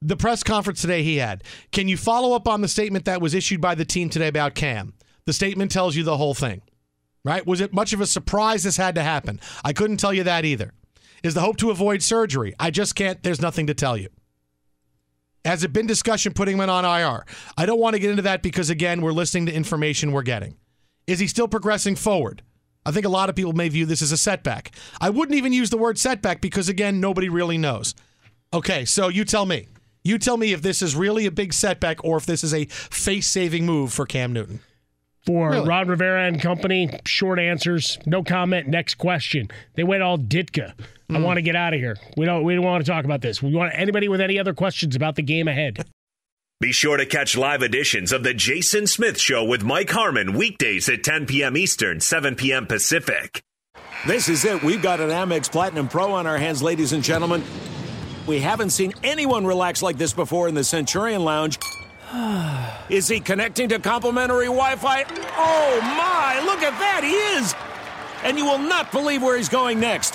The 0.00 0.16
press 0.16 0.44
conference 0.44 0.80
today 0.80 1.02
he 1.02 1.16
had. 1.16 1.42
Can 1.72 1.88
you 1.88 1.96
follow 1.96 2.34
up 2.34 2.46
on 2.46 2.60
the 2.60 2.68
statement 2.68 3.04
that 3.06 3.20
was 3.20 3.34
issued 3.34 3.60
by 3.60 3.74
the 3.74 3.84
team 3.84 4.08
today 4.08 4.28
about 4.28 4.54
Cam? 4.54 4.94
The 5.26 5.32
statement 5.32 5.72
tells 5.72 5.96
you 5.96 6.04
the 6.04 6.16
whole 6.16 6.34
thing, 6.34 6.62
right? 7.24 7.44
Was 7.44 7.60
it 7.60 7.74
much 7.74 7.92
of 7.92 8.00
a 8.00 8.06
surprise 8.06 8.62
this 8.62 8.76
had 8.76 8.94
to 8.94 9.02
happen? 9.02 9.40
I 9.64 9.72
couldn't 9.72 9.98
tell 9.98 10.14
you 10.14 10.22
that 10.22 10.44
either. 10.44 10.72
Is 11.22 11.34
the 11.34 11.40
hope 11.40 11.56
to 11.58 11.70
avoid 11.70 12.02
surgery? 12.02 12.54
I 12.60 12.70
just 12.70 12.94
can't, 12.94 13.22
there's 13.22 13.42
nothing 13.42 13.66
to 13.66 13.74
tell 13.74 13.96
you. 13.96 14.08
Has 15.44 15.64
it 15.64 15.72
been 15.72 15.86
discussion 15.86 16.32
putting 16.32 16.58
him 16.58 16.68
on 16.68 16.84
IR? 16.84 17.24
I 17.56 17.66
don't 17.66 17.80
want 17.80 17.94
to 17.94 18.00
get 18.00 18.10
into 18.10 18.22
that 18.22 18.42
because, 18.42 18.68
again, 18.68 19.00
we're 19.00 19.12
listening 19.12 19.46
to 19.46 19.52
information 19.52 20.12
we're 20.12 20.22
getting. 20.22 20.56
Is 21.06 21.18
he 21.18 21.26
still 21.26 21.48
progressing 21.48 21.96
forward? 21.96 22.42
I 22.84 22.92
think 22.92 23.06
a 23.06 23.10
lot 23.10 23.28
of 23.28 23.36
people 23.36 23.52
may 23.52 23.68
view 23.68 23.86
this 23.86 24.02
as 24.02 24.12
a 24.12 24.16
setback. 24.16 24.72
I 25.00 25.10
wouldn't 25.10 25.36
even 25.36 25.52
use 25.52 25.70
the 25.70 25.78
word 25.78 25.98
setback 25.98 26.40
because, 26.40 26.68
again, 26.68 27.00
nobody 27.00 27.28
really 27.28 27.58
knows. 27.58 27.94
Okay, 28.52 28.84
so 28.84 29.08
you 29.08 29.24
tell 29.24 29.46
me. 29.46 29.68
You 30.02 30.18
tell 30.18 30.36
me 30.36 30.52
if 30.52 30.62
this 30.62 30.82
is 30.82 30.96
really 30.96 31.26
a 31.26 31.30
big 31.30 31.52
setback 31.52 32.04
or 32.04 32.16
if 32.16 32.26
this 32.26 32.42
is 32.42 32.54
a 32.54 32.64
face 32.66 33.26
saving 33.26 33.66
move 33.66 33.92
for 33.92 34.06
Cam 34.06 34.32
Newton. 34.32 34.60
For 35.26 35.50
really? 35.50 35.68
Ron 35.68 35.88
Rivera 35.88 36.26
and 36.26 36.40
company, 36.40 36.88
short 37.04 37.38
answers, 37.38 37.98
no 38.06 38.22
comment. 38.24 38.68
Next 38.68 38.94
question. 38.94 39.48
They 39.74 39.84
went 39.84 40.02
all 40.02 40.16
Ditka. 40.16 40.72
Mm. 41.10 41.16
I 41.16 41.18
hmm. 41.18 41.24
want 41.24 41.36
to 41.38 41.42
get 41.42 41.56
out 41.56 41.74
of 41.74 41.80
here. 41.80 41.96
We 42.16 42.24
don't. 42.24 42.44
We 42.44 42.54
don't 42.54 42.64
want 42.64 42.84
to 42.84 42.90
talk 42.90 43.04
about 43.04 43.20
this. 43.20 43.42
We 43.42 43.54
want 43.54 43.72
anybody 43.74 44.08
with 44.08 44.20
any 44.20 44.38
other 44.38 44.54
questions 44.54 44.96
about 44.96 45.16
the 45.16 45.22
game 45.22 45.48
ahead. 45.48 45.84
Be 46.60 46.72
sure 46.72 46.98
to 46.98 47.06
catch 47.06 47.36
live 47.38 47.62
editions 47.62 48.12
of 48.12 48.22
the 48.22 48.34
Jason 48.34 48.86
Smith 48.86 49.18
Show 49.18 49.44
with 49.44 49.64
Mike 49.64 49.88
Harmon 49.88 50.34
weekdays 50.34 50.90
at 50.90 51.02
10 51.02 51.26
p.m. 51.26 51.56
Eastern, 51.56 52.00
7 52.00 52.36
p.m. 52.36 52.66
Pacific. 52.66 53.42
This 54.06 54.28
is 54.28 54.44
it. 54.44 54.62
We've 54.62 54.82
got 54.82 55.00
an 55.00 55.08
Amex 55.08 55.50
Platinum 55.50 55.88
Pro 55.88 56.12
on 56.12 56.26
our 56.26 56.36
hands, 56.36 56.62
ladies 56.62 56.92
and 56.92 57.02
gentlemen. 57.02 57.42
We 58.26 58.40
haven't 58.40 58.70
seen 58.70 58.92
anyone 59.02 59.46
relax 59.46 59.82
like 59.82 59.96
this 59.96 60.12
before 60.12 60.48
in 60.48 60.54
the 60.54 60.62
Centurion 60.62 61.24
Lounge. 61.24 61.58
Is 62.90 63.08
he 63.08 63.20
connecting 63.20 63.68
to 63.70 63.78
complimentary 63.78 64.46
Wi 64.46 64.76
Fi? 64.76 65.04
Oh 65.08 65.80
my, 65.80 66.42
look 66.44 66.62
at 66.62 66.78
that, 66.78 67.02
he 67.04 67.14
is! 67.38 67.54
And 68.22 68.36
you 68.36 68.44
will 68.44 68.58
not 68.58 68.92
believe 68.92 69.22
where 69.22 69.36
he's 69.36 69.48
going 69.48 69.80
next. 69.80 70.14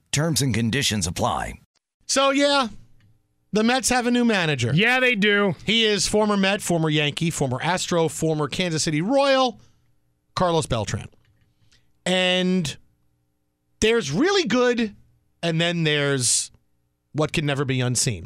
Terms 0.11 0.41
and 0.41 0.53
conditions 0.53 1.07
apply. 1.07 1.59
So, 2.05 2.31
yeah, 2.31 2.67
the 3.53 3.63
Mets 3.63 3.89
have 3.89 4.07
a 4.07 4.11
new 4.11 4.25
manager. 4.25 4.71
Yeah, 4.73 4.99
they 4.99 5.15
do. 5.15 5.55
He 5.65 5.85
is 5.85 6.07
former 6.07 6.37
Met, 6.37 6.61
former 6.61 6.89
Yankee, 6.89 7.29
former 7.29 7.61
Astro, 7.61 8.07
former 8.07 8.47
Kansas 8.47 8.83
City 8.83 9.01
Royal, 9.01 9.59
Carlos 10.35 10.65
Beltran. 10.65 11.07
And 12.05 12.77
there's 13.79 14.11
really 14.11 14.47
good, 14.47 14.95
and 15.41 15.59
then 15.61 15.83
there's 15.83 16.51
what 17.13 17.33
can 17.33 17.45
never 17.45 17.65
be 17.65 17.81
unseen. 17.81 18.25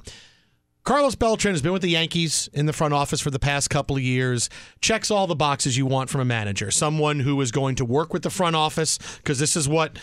Carlos 0.83 1.15
Beltran 1.15 1.55
has 1.55 1.63
been 1.63 1.73
with 1.73 1.81
the 1.81 1.89
Yankees 1.89 2.47
in 2.53 2.67
the 2.67 2.73
front 2.73 2.93
office 2.93 3.19
for 3.19 3.31
the 3.31 3.39
past 3.39 3.71
couple 3.71 3.95
of 3.95 4.03
years. 4.03 4.51
Checks 4.81 5.09
all 5.09 5.25
the 5.25 5.35
boxes 5.35 5.75
you 5.75 5.87
want 5.87 6.11
from 6.11 6.21
a 6.21 6.25
manager. 6.25 6.69
Someone 6.69 7.19
who 7.19 7.41
is 7.41 7.51
going 7.51 7.73
to 7.75 7.85
work 7.85 8.13
with 8.13 8.21
the 8.21 8.29
front 8.29 8.55
office, 8.55 8.99
because 9.17 9.39
this 9.39 9.55
is 9.55 9.67
what 9.67 9.97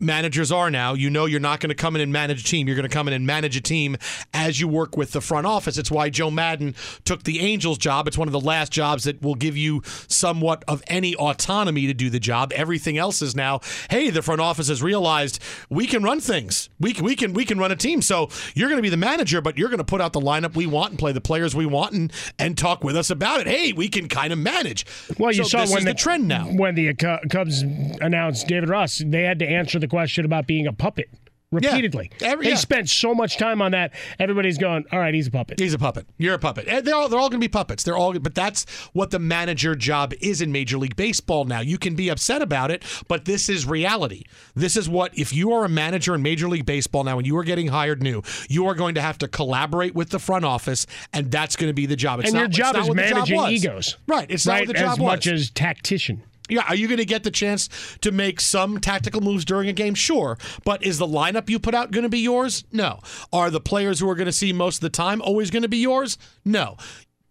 managers 0.00 0.50
are 0.52 0.70
now. 0.70 0.94
You 0.94 1.10
know 1.10 1.26
you're 1.26 1.40
not 1.40 1.60
going 1.60 1.68
to 1.70 1.74
come 1.74 1.94
in 1.96 2.02
and 2.02 2.12
manage 2.12 2.40
a 2.40 2.44
team. 2.44 2.66
You're 2.66 2.76
going 2.76 2.88
to 2.88 2.94
come 2.94 3.08
in 3.08 3.14
and 3.14 3.26
manage 3.26 3.56
a 3.56 3.60
team 3.60 3.96
as 4.34 4.60
you 4.60 4.68
work 4.68 4.96
with 4.96 5.12
the 5.12 5.20
front 5.20 5.46
office. 5.46 5.78
It's 5.78 5.90
why 5.90 6.10
Joe 6.10 6.30
Maddon 6.30 6.74
took 7.04 7.22
the 7.24 7.40
Angels 7.40 7.78
job. 7.78 8.06
It's 8.08 8.18
one 8.18 8.28
of 8.28 8.32
the 8.32 8.40
last 8.40 8.72
jobs 8.72 9.04
that 9.04 9.22
will 9.22 9.34
give 9.34 9.56
you 9.56 9.82
somewhat 10.08 10.64
of 10.68 10.82
any 10.86 11.14
autonomy 11.16 11.86
to 11.86 11.94
do 11.94 12.10
the 12.10 12.20
job. 12.20 12.52
Everything 12.54 12.98
else 12.98 13.22
is 13.22 13.34
now, 13.34 13.60
hey, 13.90 14.10
the 14.10 14.22
front 14.22 14.40
office 14.40 14.68
has 14.68 14.82
realized 14.82 15.42
we 15.70 15.86
can 15.86 16.02
run 16.02 16.20
things. 16.20 16.68
We 16.78 16.92
can, 16.92 17.04
we 17.04 17.16
can 17.16 17.32
we 17.32 17.44
can 17.44 17.58
run 17.58 17.72
a 17.72 17.76
team. 17.76 18.02
So 18.02 18.28
you're 18.54 18.68
going 18.68 18.78
to 18.78 18.82
be 18.82 18.88
the 18.90 18.96
manager, 18.96 19.40
but 19.40 19.56
you're 19.58 19.68
going 19.68 19.78
to 19.78 19.84
put 19.84 20.00
out 20.00 20.12
the 20.12 20.20
lineup 20.20 20.54
we 20.56 20.66
want 20.66 20.90
and 20.90 20.98
play 20.98 21.12
the 21.12 21.20
players 21.20 21.54
we 21.54 21.66
want 21.66 21.92
and 21.92 22.12
and 22.38 22.56
talk 22.56 22.84
with 22.84 22.96
us 22.96 23.10
about 23.10 23.40
it. 23.40 23.46
Hey, 23.46 23.72
we 23.72 23.88
can 23.88 24.08
kind 24.08 24.32
of 24.32 24.38
manage. 24.38 24.86
Well, 25.18 25.32
you 25.32 25.44
So 25.44 25.48
saw 25.48 25.60
this 25.60 25.70
when 25.70 25.78
is 25.80 25.84
the 25.84 25.94
trend 25.94 26.28
now. 26.28 26.46
when 26.46 26.74
the 26.74 26.94
Cubs 26.94 27.62
announced 28.00 28.46
David 28.46 28.68
Ross, 28.68 29.02
they 29.04 29.22
had 29.22 29.38
to 29.40 29.46
answer 29.46 29.78
the 29.78 29.85
question 29.88 30.24
about 30.24 30.46
being 30.46 30.66
a 30.66 30.72
puppet. 30.72 31.08
repeatedly. 31.52 32.10
Every- 32.20 32.46
they 32.46 32.50
yeah. 32.50 32.56
spent 32.56 32.88
so 32.88 33.14
much 33.14 33.38
time 33.38 33.62
on 33.62 33.70
that. 33.72 33.92
Everybody's 34.18 34.58
going, 34.58 34.84
all 34.92 34.98
right, 34.98 35.14
he's 35.14 35.28
a 35.28 35.30
puppet. 35.30 35.60
He's 35.60 35.74
a 35.74 35.78
puppet. 35.78 36.06
You're 36.18 36.34
a 36.34 36.38
puppet. 36.38 36.66
And 36.66 36.84
they're 36.84 36.94
all, 36.94 37.08
they're 37.08 37.18
all 37.18 37.28
going 37.28 37.40
to 37.40 37.44
be 37.44 37.48
puppets. 37.48 37.84
They're 37.84 37.96
all, 37.96 38.18
but 38.18 38.34
that's 38.34 38.64
what 38.92 39.10
the 39.10 39.18
manager 39.18 39.74
job 39.74 40.12
is 40.20 40.40
in 40.40 40.50
Major 40.50 40.76
League 40.78 40.96
Baseball 40.96 41.44
now. 41.44 41.60
You 41.60 41.78
can 41.78 41.94
be 41.94 42.08
upset 42.08 42.42
about 42.42 42.70
it, 42.70 42.84
but 43.08 43.24
this 43.24 43.48
is 43.48 43.66
reality. 43.66 44.24
This 44.54 44.76
is 44.76 44.88
what 44.88 45.16
if 45.16 45.32
you 45.32 45.52
are 45.52 45.64
a 45.64 45.68
manager 45.68 46.14
in 46.14 46.22
Major 46.22 46.48
League 46.48 46.66
Baseball 46.66 47.04
now 47.04 47.18
and 47.18 47.26
you 47.26 47.36
are 47.36 47.44
getting 47.44 47.68
hired 47.68 48.02
new, 48.02 48.22
you 48.48 48.66
are 48.66 48.74
going 48.74 48.96
to 48.96 49.00
have 49.00 49.18
to 49.18 49.28
collaborate 49.28 49.94
with 49.94 50.10
the 50.10 50.18
front 50.18 50.44
office, 50.44 50.86
and 51.12 51.30
that's 51.30 51.56
going 51.56 51.70
to 51.70 51.74
be 51.74 51.86
the 51.86 51.96
job. 51.96 52.20
It's 52.20 52.28
and 52.28 52.34
not, 52.34 52.40
your 52.40 52.48
job 52.48 52.76
is 52.76 52.86
job 52.88 52.96
managing 52.96 53.40
egos. 53.46 53.96
Right. 54.06 54.28
It's 54.30 54.46
right? 54.46 54.66
not 54.66 54.68
what 54.68 54.76
the 54.76 54.82
job 54.82 54.92
as 54.92 54.98
was. 54.98 55.06
much 55.06 55.26
as 55.28 55.50
tactician. 55.50 56.22
Yeah, 56.48 56.64
are 56.68 56.74
you 56.74 56.86
going 56.88 56.98
to 56.98 57.04
get 57.04 57.24
the 57.24 57.30
chance 57.30 57.68
to 58.02 58.12
make 58.12 58.40
some 58.40 58.78
tactical 58.78 59.20
moves 59.20 59.44
during 59.44 59.68
a 59.68 59.72
game? 59.72 59.94
Sure. 59.94 60.38
But 60.64 60.82
is 60.84 60.98
the 60.98 61.06
lineup 61.06 61.48
you 61.48 61.58
put 61.58 61.74
out 61.74 61.90
going 61.90 62.04
to 62.04 62.08
be 62.08 62.20
yours? 62.20 62.64
No. 62.72 63.00
Are 63.32 63.50
the 63.50 63.60
players 63.60 64.00
who 64.00 64.08
are 64.08 64.14
going 64.14 64.26
to 64.26 64.32
see 64.32 64.52
most 64.52 64.76
of 64.76 64.80
the 64.82 64.90
time 64.90 65.20
always 65.22 65.50
going 65.50 65.62
to 65.62 65.68
be 65.68 65.78
yours? 65.78 66.18
No. 66.44 66.76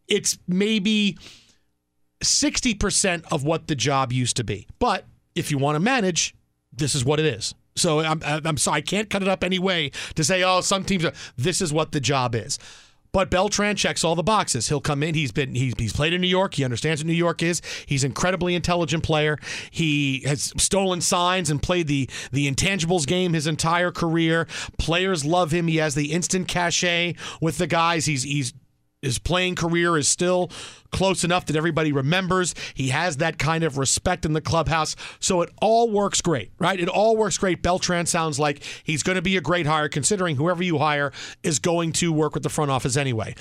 It's 0.07 0.38
maybe 0.48 1.17
60% 2.24 3.24
of 3.31 3.43
what 3.43 3.67
the 3.67 3.75
job 3.75 4.12
used 4.12 4.38
to 4.38 4.43
be. 4.43 4.67
But 4.79 5.05
if 5.36 5.51
you 5.51 5.57
want 5.57 5.75
to 5.75 5.79
manage, 5.79 6.36
this 6.74 6.95
is 6.95 7.05
what 7.05 7.19
it 7.19 7.25
is. 7.25 7.53
So 7.75 8.00
I'm, 8.00 8.22
I'm 8.24 8.57
sorry, 8.57 8.77
I 8.77 8.81
can't 8.81 9.10
cut 9.10 9.22
it 9.22 9.27
up 9.27 9.43
any 9.43 9.60
way 9.60 9.91
to 10.15 10.24
say, 10.24 10.43
oh, 10.43 10.62
some 10.62 10.86
teams 10.86 11.03
are, 11.03 11.13
this 11.36 11.62
is 11.62 11.74
what 11.74 11.91
the 11.91 12.00
job 12.00 12.34
is. 12.34 12.57
But 13.15 13.29
Beltran 13.29 13.77
checks 13.77 14.03
all 14.03 14.13
the 14.15 14.24
boxes. 14.24 14.67
He'll 14.67 14.81
come 14.81 15.01
in. 15.01 15.15
He's 15.15 15.31
been 15.31 15.55
he's, 15.55 15.74
he's 15.77 15.93
played 15.93 16.12
in 16.12 16.19
New 16.19 16.27
York. 16.27 16.55
He 16.55 16.65
understands 16.65 17.01
what 17.01 17.07
New 17.07 17.13
York 17.13 17.41
is. 17.41 17.62
He's 17.86 18.03
an 18.03 18.10
incredibly 18.10 18.55
intelligent 18.55 19.03
player. 19.05 19.39
He 19.72 20.19
has 20.25 20.51
stolen 20.57 21.00
signs 21.00 21.50
and 21.50 21.63
played 21.63 21.88
the 21.88 22.10
the 22.34 22.51
intangibles 22.51 23.07
game 23.07 23.31
his 23.31 23.48
entire 23.48 23.89
career. 23.89 24.50
Players 24.77 25.24
love 25.24 25.51
him. 25.51 25.67
He 25.69 25.77
has 25.77 25.95
the 25.95 26.12
instant 26.12 26.50
cachet 26.50 27.15
with 27.39 27.57
the 27.57 27.67
guys. 27.67 28.05
He's 28.05 28.24
he's 28.24 28.51
his 29.05 29.19
playing 29.19 29.55
career 29.55 29.97
is 29.97 30.07
still 30.07 30.50
close 30.91 31.24
enough 31.24 31.45
that 31.45 31.55
everybody 31.55 31.91
remembers. 31.91 32.55
He 32.74 32.89
has 32.89 33.17
that 33.17 33.38
kind 33.38 33.63
of 33.63 33.77
respect 33.77 34.25
in 34.25 34.33
the 34.33 34.41
clubhouse. 34.41 34.95
So 35.19 35.41
it 35.41 35.50
all 35.62 35.89
works 35.91 36.21
great, 36.21 36.51
right? 36.59 36.79
It 36.79 36.88
all 36.89 37.15
works 37.17 37.38
great. 37.38 37.62
Beltran 37.62 38.05
sounds 38.05 38.39
like 38.39 38.63
he's 38.83 39.03
going 39.03 39.17
to 39.17 39.21
be 39.21 39.38
a 39.38 39.41
great 39.41 39.65
hire, 39.65 39.89
considering 39.89 40.38
whoever 40.38 40.63
you 40.63 40.77
hire 40.77 41.12
is 41.43 41.59
going 41.59 41.91
to 41.93 42.12
work 42.12 42.33
with 42.33 42.43
the 42.43 42.50
front 42.50 42.71
office 42.71 42.97
anyway. 42.97 43.35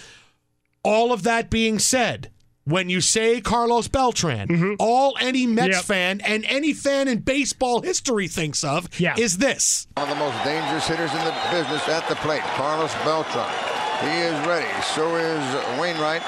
All 0.83 1.13
of 1.13 1.23
that 1.23 1.49
being 1.49 1.79
said, 1.79 2.31
when 2.65 2.89
you 2.89 3.01
say 3.01 3.41
Carlos 3.41 3.89
Beltran, 3.89 4.49
mm-hmm. 4.49 4.75
all 4.79 5.17
any 5.21 5.47
Mets 5.47 5.77
Yep. 5.77 5.85
fan 5.85 6.21
and 6.23 6.45
any 6.47 6.73
fan 6.73 7.09
in 7.09 7.19
baseball 7.21 7.83
history 7.83 8.27
thinks 8.27 8.65
of 8.65 8.89
Yeah. 8.99 9.15
is 9.19 9.39
this. 9.39 9.87
One 9.97 10.09
of 10.09 10.15
the 10.17 10.25
most 10.25 10.43
dangerous 10.45 10.87
hitters 10.87 11.11
in 11.13 11.25
the 11.25 11.35
business 11.51 11.87
at 11.89 12.09
the 12.09 12.17
plate, 12.17 12.43
Carlos 12.57 12.93
Beltran. 13.05 13.74
He 14.05 14.21
is 14.21 14.47
ready. 14.47 14.83
So 14.83 15.17
is 15.17 15.81
Wainwright. 15.81 16.23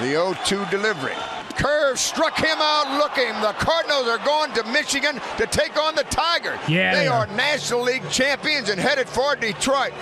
The 0.00 0.14
0-2 0.14 0.70
delivery. 0.70 1.14
Curve 1.56 1.98
struck 1.98 2.38
him 2.38 2.56
out 2.60 2.98
looking. 2.98 3.32
The 3.40 3.52
Cardinals 3.58 4.06
are 4.06 4.24
going 4.24 4.52
to 4.52 4.62
Michigan 4.72 5.20
to 5.38 5.46
take 5.46 5.76
on 5.76 5.96
the 5.96 6.04
Tigers. 6.04 6.58
Yeah, 6.68 6.94
they 6.94 7.00
they 7.00 7.06
are 7.08 7.26
are. 7.26 7.36
National 7.36 7.82
League 7.82 8.08
champions 8.10 8.68
and 8.68 8.78
headed 8.78 9.08
for 9.08 9.34
Detroit. 9.34 9.92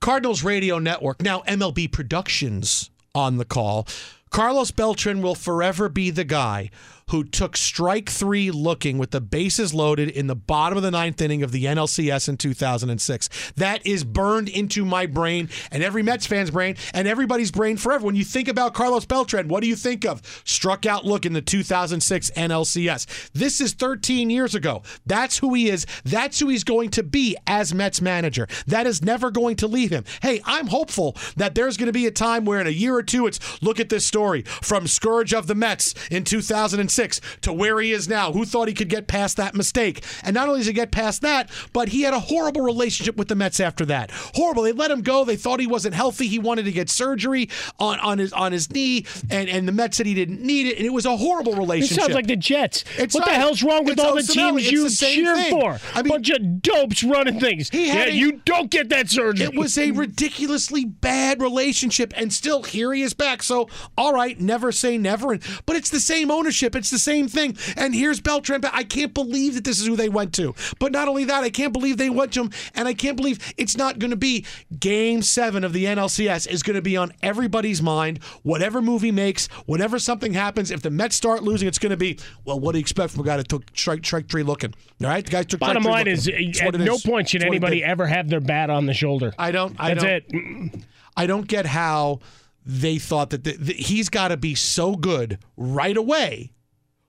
Cardinals 0.00 0.44
Radio 0.44 0.78
Network, 0.78 1.22
now 1.22 1.40
MLB 1.40 1.90
Productions 1.90 2.90
on 3.14 3.38
the 3.38 3.44
call. 3.44 3.86
Carlos 4.30 4.70
Beltran 4.70 5.22
will 5.22 5.34
forever 5.34 5.88
be 5.88 6.10
the 6.10 6.24
guy 6.24 6.70
who 7.08 7.24
took 7.24 7.56
strike 7.56 8.08
three 8.08 8.50
looking 8.50 8.98
with 8.98 9.10
the 9.10 9.20
bases 9.20 9.72
loaded 9.72 10.08
in 10.10 10.26
the 10.26 10.34
bottom 10.34 10.76
of 10.76 10.82
the 10.82 10.90
ninth 10.90 11.20
inning 11.20 11.42
of 11.42 11.52
the 11.52 11.64
NLCS 11.64 12.28
in 12.28 12.36
2006. 12.36 13.52
That 13.56 13.86
is 13.86 14.04
burned 14.04 14.48
into 14.48 14.84
my 14.84 15.06
brain 15.06 15.48
and 15.70 15.82
every 15.82 16.02
Mets 16.02 16.26
fan's 16.26 16.50
brain 16.50 16.76
and 16.92 17.08
everybody's 17.08 17.50
brain 17.50 17.76
forever. 17.76 18.04
When 18.04 18.14
you 18.14 18.24
think 18.24 18.48
about 18.48 18.74
Carlos 18.74 19.04
Beltran, 19.04 19.48
what 19.48 19.62
do 19.62 19.68
you 19.68 19.76
think 19.76 20.04
of? 20.04 20.22
Struck 20.44 20.86
out 20.86 21.04
look 21.04 21.24
in 21.24 21.32
the 21.32 21.42
2006 21.42 22.30
NLCS. 22.30 23.30
This 23.32 23.60
is 23.60 23.72
13 23.72 24.30
years 24.30 24.54
ago. 24.54 24.82
That's 25.06 25.38
who 25.38 25.54
he 25.54 25.70
is. 25.70 25.86
That's 26.04 26.38
who 26.40 26.48
he's 26.48 26.64
going 26.64 26.90
to 26.90 27.02
be 27.02 27.36
as 27.46 27.72
Mets 27.74 28.00
manager. 28.00 28.46
That 28.66 28.86
is 28.86 29.02
never 29.02 29.30
going 29.30 29.56
to 29.56 29.66
leave 29.66 29.90
him. 29.90 30.04
Hey, 30.22 30.40
I'm 30.44 30.66
hopeful 30.66 31.16
that 31.36 31.54
there's 31.54 31.76
going 31.76 31.86
to 31.86 31.92
be 31.92 32.06
a 32.06 32.10
time 32.10 32.44
where 32.44 32.60
in 32.60 32.66
a 32.66 32.70
year 32.70 32.94
or 32.94 33.02
two 33.02 33.26
it's 33.26 33.62
look 33.62 33.80
at 33.80 33.88
this 33.88 34.04
story 34.04 34.42
from 34.42 34.86
Scourge 34.86 35.32
of 35.32 35.46
the 35.46 35.54
Mets 35.54 35.94
in 36.10 36.24
2006 36.24 36.97
to 36.98 37.52
where 37.52 37.80
he 37.80 37.92
is 37.92 38.08
now. 38.08 38.32
Who 38.32 38.44
thought 38.44 38.68
he 38.68 38.74
could 38.74 38.88
get 38.88 39.06
past 39.06 39.36
that 39.36 39.54
mistake? 39.54 40.04
And 40.24 40.34
not 40.34 40.48
only 40.48 40.60
does 40.60 40.66
he 40.66 40.72
get 40.72 40.90
past 40.90 41.22
that, 41.22 41.50
but 41.72 41.88
he 41.88 42.02
had 42.02 42.14
a 42.14 42.20
horrible 42.20 42.62
relationship 42.62 43.16
with 43.16 43.28
the 43.28 43.34
Mets 43.34 43.60
after 43.60 43.84
that. 43.86 44.10
Horrible. 44.34 44.62
They 44.64 44.72
let 44.72 44.90
him 44.90 45.02
go. 45.02 45.24
They 45.24 45.36
thought 45.36 45.60
he 45.60 45.66
wasn't 45.66 45.94
healthy. 45.94 46.26
He 46.26 46.38
wanted 46.38 46.64
to 46.64 46.72
get 46.72 46.90
surgery 46.90 47.48
on, 47.78 47.98
on 48.00 48.18
his 48.18 48.32
on 48.32 48.52
his 48.52 48.70
knee, 48.72 49.06
and, 49.30 49.48
and 49.48 49.66
the 49.68 49.72
Mets 49.72 49.96
said 49.96 50.06
he 50.06 50.14
didn't 50.14 50.40
need 50.42 50.66
it. 50.66 50.76
And 50.78 50.86
it 50.86 50.92
was 50.92 51.06
a 51.06 51.16
horrible 51.16 51.54
relationship. 51.54 52.00
sounds 52.02 52.14
like 52.14 52.26
the 52.26 52.36
Jets. 52.36 52.84
It's 52.98 53.14
what 53.14 53.24
the 53.24 53.32
hell's 53.32 53.62
wrong 53.62 53.84
with 53.84 53.98
all 54.00 54.14
the 54.14 54.22
teams 54.22 54.70
you 54.70 54.84
the 54.88 54.94
cheer 54.94 55.34
thing. 55.36 55.50
for? 55.60 55.78
I 55.94 56.02
mean- 56.02 56.08
Bunch 56.08 56.30
of 56.30 56.62
dopes 56.62 57.04
running 57.04 57.38
things. 57.38 57.70
Yeah, 57.72 58.04
a- 58.04 58.10
you 58.10 58.32
don't 58.44 58.70
get 58.70 58.88
that 58.88 59.08
surgery. 59.08 59.46
It 59.46 59.54
was 59.54 59.76
a 59.78 59.90
ridiculously 59.92 60.84
bad 60.84 61.40
relationship, 61.40 62.12
and 62.16 62.32
still 62.32 62.62
here 62.62 62.92
he 62.92 63.02
is 63.02 63.14
back. 63.14 63.42
So, 63.42 63.68
all 63.96 64.12
right, 64.12 64.38
never 64.40 64.72
say 64.72 64.98
never. 64.98 65.32
And, 65.32 65.42
but 65.66 65.76
it's 65.76 65.90
the 65.90 66.00
same 66.00 66.30
ownership, 66.30 66.74
it's 66.74 66.87
the 66.90 66.98
same 66.98 67.28
thing. 67.28 67.56
And 67.76 67.94
here's 67.94 68.20
Beltran. 68.20 68.62
I 68.72 68.84
can't 68.84 69.14
believe 69.14 69.54
that 69.54 69.64
this 69.64 69.80
is 69.80 69.86
who 69.86 69.96
they 69.96 70.08
went 70.08 70.32
to. 70.34 70.54
But 70.78 70.92
not 70.92 71.08
only 71.08 71.24
that, 71.24 71.44
I 71.44 71.50
can't 71.50 71.72
believe 71.72 71.96
they 71.96 72.10
went 72.10 72.32
to 72.34 72.42
him, 72.42 72.50
and 72.74 72.88
I 72.88 72.94
can't 72.94 73.16
believe 73.16 73.38
it's 73.56 73.76
not 73.76 73.98
going 73.98 74.10
to 74.10 74.16
be 74.16 74.44
Game 74.78 75.22
Seven 75.22 75.64
of 75.64 75.72
the 75.72 75.84
NLCS 75.84 76.48
is 76.48 76.62
going 76.62 76.76
to 76.76 76.82
be 76.82 76.96
on 76.96 77.12
everybody's 77.22 77.82
mind. 77.82 78.22
Whatever 78.42 78.80
movie 78.82 79.12
makes, 79.12 79.46
whatever 79.66 79.98
something 79.98 80.32
happens, 80.34 80.70
if 80.70 80.82
the 80.82 80.90
Mets 80.90 81.16
start 81.16 81.42
losing, 81.42 81.68
it's 81.68 81.78
going 81.78 81.90
to 81.90 81.96
be 81.96 82.18
well. 82.44 82.58
What 82.58 82.72
do 82.72 82.78
you 82.78 82.82
expect 82.82 83.12
from 83.12 83.22
a 83.22 83.24
guy 83.24 83.36
that 83.36 83.48
took 83.48 83.64
strike 83.74 84.04
strike 84.04 84.28
three 84.28 84.42
looking? 84.42 84.74
All 85.02 85.08
right, 85.08 85.24
the 85.24 85.30
guy 85.30 85.42
took. 85.42 85.60
Bottom 85.60 85.82
strike 85.82 86.04
three 86.04 86.12
line 86.12 86.14
is, 86.14 86.28
It's 86.32 86.60
at 86.60 86.74
no 86.74 86.94
is. 86.94 87.02
point 87.02 87.28
should 87.28 87.42
It's 87.42 87.48
anybody 87.48 87.82
ever 87.84 88.06
have 88.06 88.28
their 88.28 88.40
bat 88.40 88.70
on 88.70 88.86
the 88.86 88.94
shoulder. 88.94 89.32
I 89.38 89.50
don't. 89.50 89.76
I 89.78 89.94
That's 89.94 90.04
don't, 90.04 90.74
it. 90.74 90.84
I 91.16 91.26
don't 91.26 91.46
get 91.48 91.66
how 91.66 92.20
they 92.64 92.98
thought 92.98 93.30
that 93.30 93.44
the, 93.44 93.52
the, 93.56 93.72
he's 93.72 94.08
got 94.08 94.28
to 94.28 94.36
be 94.36 94.54
so 94.54 94.94
good 94.94 95.38
right 95.56 95.96
away 95.96 96.52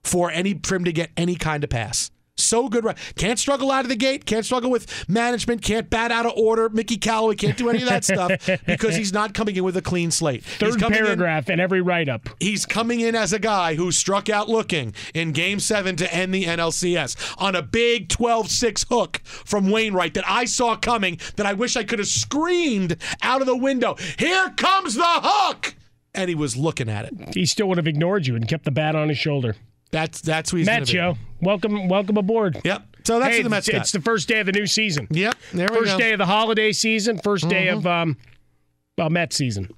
for 0.02 0.30
any 0.30 0.58
for 0.64 0.76
him 0.76 0.84
to 0.84 0.92
get 0.92 1.10
any 1.16 1.36
kind 1.36 1.64
of 1.64 1.70
pass. 1.70 2.10
So 2.36 2.70
good, 2.70 2.84
right? 2.84 2.96
Can't 3.16 3.38
struggle 3.38 3.70
out 3.70 3.84
of 3.84 3.90
the 3.90 3.96
gate. 3.96 4.24
Can't 4.24 4.46
struggle 4.46 4.70
with 4.70 5.06
management. 5.10 5.60
Can't 5.60 5.90
bat 5.90 6.10
out 6.10 6.24
of 6.24 6.32
order. 6.36 6.70
Mickey 6.70 6.96
Callaway 6.96 7.34
can't 7.34 7.54
do 7.54 7.68
any 7.68 7.82
of 7.82 7.88
that 7.90 8.02
stuff 8.02 8.32
because 8.66 8.96
he's 8.96 9.12
not 9.12 9.34
coming 9.34 9.56
in 9.56 9.62
with 9.62 9.76
a 9.76 9.82
clean 9.82 10.10
slate. 10.10 10.42
He's 10.42 10.56
Third 10.56 10.80
coming 10.80 11.00
in- 11.00 11.04
paragraph 11.04 11.50
in 11.50 11.60
every 11.60 11.82
write 11.82 12.08
up. 12.08 12.30
He's 12.40 12.64
coming 12.64 13.00
in 13.00 13.14
as 13.14 13.34
a 13.34 13.38
guy 13.38 13.74
who 13.74 13.92
struck 13.92 14.30
out 14.30 14.48
looking 14.48 14.94
in 15.12 15.32
game 15.32 15.60
seven 15.60 15.96
to 15.96 16.14
end 16.14 16.32
the 16.32 16.44
NLCS 16.44 17.34
on 17.36 17.54
a 17.54 17.60
big 17.60 18.08
12 18.08 18.50
6 18.50 18.86
hook 18.88 19.20
from 19.24 19.70
Wainwright 19.70 20.14
that 20.14 20.24
I 20.26 20.46
saw 20.46 20.76
coming 20.76 21.18
that 21.36 21.44
I 21.44 21.52
wish 21.52 21.76
I 21.76 21.84
could 21.84 21.98
have 21.98 22.08
screamed 22.08 22.96
out 23.20 23.42
of 23.42 23.46
the 23.46 23.56
window. 23.56 23.96
Here 24.18 24.48
comes 24.56 24.94
the 24.94 25.02
hook! 25.04 25.74
And 26.14 26.30
he 26.30 26.34
was 26.34 26.56
looking 26.56 26.88
at 26.88 27.04
it. 27.04 27.34
He 27.34 27.44
still 27.44 27.68
would 27.68 27.76
have 27.76 27.86
ignored 27.86 28.26
you 28.26 28.34
and 28.34 28.48
kept 28.48 28.64
the 28.64 28.70
bat 28.70 28.96
on 28.96 29.10
his 29.10 29.18
shoulder. 29.18 29.56
That's 29.90 30.20
that's 30.20 30.50
who 30.50 30.58
he's 30.58 30.66
Matt 30.66 30.80
gonna 30.80 30.86
be. 30.86 30.92
Joe, 30.92 31.16
welcome, 31.40 31.88
welcome 31.88 32.16
aboard. 32.16 32.60
Yep. 32.64 32.82
So 33.04 33.18
that's 33.18 33.32
hey, 33.32 33.38
who 33.38 33.44
the 33.44 33.50
Mets 33.50 33.68
it's, 33.68 33.74
got. 33.74 33.80
it's 33.82 33.92
the 33.92 34.00
first 34.00 34.28
day 34.28 34.40
of 34.40 34.46
the 34.46 34.52
new 34.52 34.66
season. 34.66 35.08
Yep. 35.10 35.34
There 35.52 35.68
we 35.70 35.76
First 35.76 35.84
go. 35.84 35.90
Mm-hmm. 35.90 35.98
day 35.98 36.12
of 36.12 36.18
the 36.18 36.26
holiday 36.26 36.72
season. 36.72 37.18
First 37.18 37.48
day 37.48 37.68
of 37.68 37.86
um, 37.86 38.16
well, 38.96 39.10
Met 39.10 39.32
season. 39.32 39.74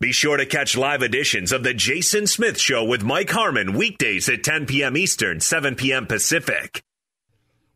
Be 0.00 0.12
sure 0.12 0.36
to 0.36 0.44
catch 0.44 0.76
live 0.76 1.02
editions 1.02 1.52
of 1.52 1.62
The 1.62 1.72
Jason 1.72 2.26
Smith 2.26 2.58
Show 2.58 2.84
with 2.84 3.02
Mike 3.02 3.30
Harmon 3.30 3.74
weekdays 3.74 4.28
at 4.28 4.42
10 4.42 4.66
p.m. 4.66 4.96
Eastern, 4.96 5.40
7 5.40 5.76
p.m. 5.76 6.06
Pacific. 6.06 6.82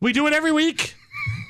We 0.01 0.13
do 0.13 0.27
it 0.27 0.33
every 0.33 0.51
week. 0.51 0.95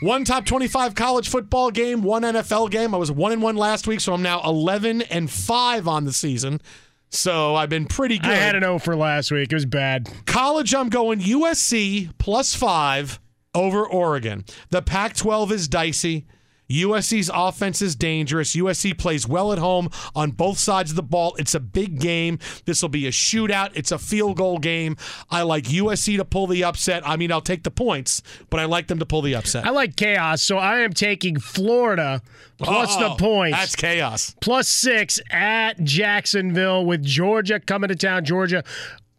One 0.01 0.23
top 0.23 0.45
25 0.45 0.95
college 0.95 1.27
football 1.27 1.71
game, 1.71 2.01
one 2.01 2.21
NFL 2.21 2.71
game. 2.71 2.93
I 2.93 2.97
was 2.97 3.11
1 3.11 3.31
and 3.33 3.41
1 3.41 3.55
last 3.57 3.87
week, 3.87 3.99
so 3.99 4.13
I'm 4.13 4.21
now 4.21 4.41
11 4.43 5.01
and 5.03 5.29
5 5.29 5.87
on 5.87 6.05
the 6.05 6.13
season. 6.13 6.61
So 7.09 7.55
I've 7.55 7.69
been 7.69 7.85
pretty 7.85 8.19
good. 8.19 8.31
I 8.31 8.35
had 8.35 8.55
an 8.55 8.63
O 8.63 8.79
for 8.79 8.95
last 8.95 9.31
week. 9.31 9.51
It 9.51 9.55
was 9.55 9.65
bad. 9.65 10.09
College, 10.25 10.75
I'm 10.75 10.89
going 10.89 11.19
USC 11.19 12.11
plus 12.17 12.55
5 12.55 13.19
over 13.55 13.85
Oregon. 13.85 14.45
The 14.69 14.81
Pac 14.81 15.15
12 15.15 15.51
is 15.51 15.67
dicey. 15.67 16.27
USC's 16.69 17.29
offense 17.33 17.81
is 17.81 17.95
dangerous. 17.95 18.55
USC 18.55 18.97
plays 18.97 19.27
well 19.27 19.51
at 19.51 19.59
home 19.59 19.89
on 20.15 20.31
both 20.31 20.57
sides 20.59 20.91
of 20.91 20.95
the 20.95 21.03
ball. 21.03 21.35
It's 21.39 21.55
a 21.55 21.59
big 21.59 21.99
game. 21.99 22.39
This 22.65 22.81
will 22.81 22.89
be 22.89 23.07
a 23.07 23.11
shootout. 23.11 23.71
It's 23.73 23.91
a 23.91 23.97
field 23.97 24.37
goal 24.37 24.59
game. 24.59 24.95
I 25.31 25.41
like 25.41 25.65
USC 25.65 26.17
to 26.17 26.25
pull 26.25 26.47
the 26.47 26.63
upset. 26.63 27.07
I 27.07 27.15
mean, 27.17 27.31
I'll 27.31 27.41
take 27.41 27.63
the 27.63 27.71
points, 27.71 28.21
but 28.49 28.59
I 28.59 28.65
like 28.65 28.87
them 28.87 28.99
to 28.99 29.05
pull 29.05 29.21
the 29.21 29.35
upset. 29.35 29.65
I 29.65 29.71
like 29.71 29.95
chaos, 29.95 30.41
so 30.41 30.57
I 30.57 30.79
am 30.79 30.93
taking 30.93 31.39
Florida 31.39 32.21
plus 32.59 32.95
the 32.97 33.09
Oh, 33.11 33.15
points. 33.15 33.57
That's 33.57 33.75
chaos. 33.75 34.35
plus 34.41 34.67
six 34.67 35.19
at 35.31 35.83
Jacksonville 35.83 36.85
with 36.85 37.03
Georgia 37.03 37.59
coming 37.59 37.87
to 37.87 37.95
town. 37.95 38.25
Georgia 38.25 38.63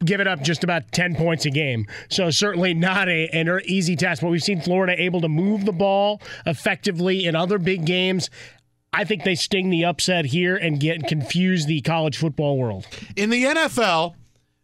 giving 0.05 0.27
up 0.27 0.41
just 0.41 0.65
about 0.65 0.91
10 0.93 1.15
points 1.15 1.45
a 1.45 1.51
game. 1.51 1.87
So 2.09 2.31
certainly 2.31 2.75
not 2.75 3.09
a, 3.09 3.29
an 3.29 3.49
er, 3.49 3.61
easy 3.65 3.97
task, 3.97 4.23
but 4.23 4.31
we've 4.31 4.43
seen 4.43 4.61
Florida 4.61 5.01
able 5.01 5.21
to 5.21 5.29
move 5.29 5.67
the 5.67 5.73
ball 5.73 6.23
effectively 6.47 7.27
in 7.27 7.37
other 7.37 7.59
big 7.59 7.85
games. 7.85 8.31
I 8.93 9.05
think 9.05 9.25
they 9.25 9.35
sting 9.35 9.71
the 9.71 9.85
upset 9.85 10.27
here 10.27 10.57
and 10.57 10.81
get 10.81 11.07
confuse 11.07 11.67
the 11.67 11.81
college 11.83 12.17
football 12.17 12.59
world. 12.59 12.87
In 13.15 13.31
the 13.31 13.45
NFL, 13.45 14.15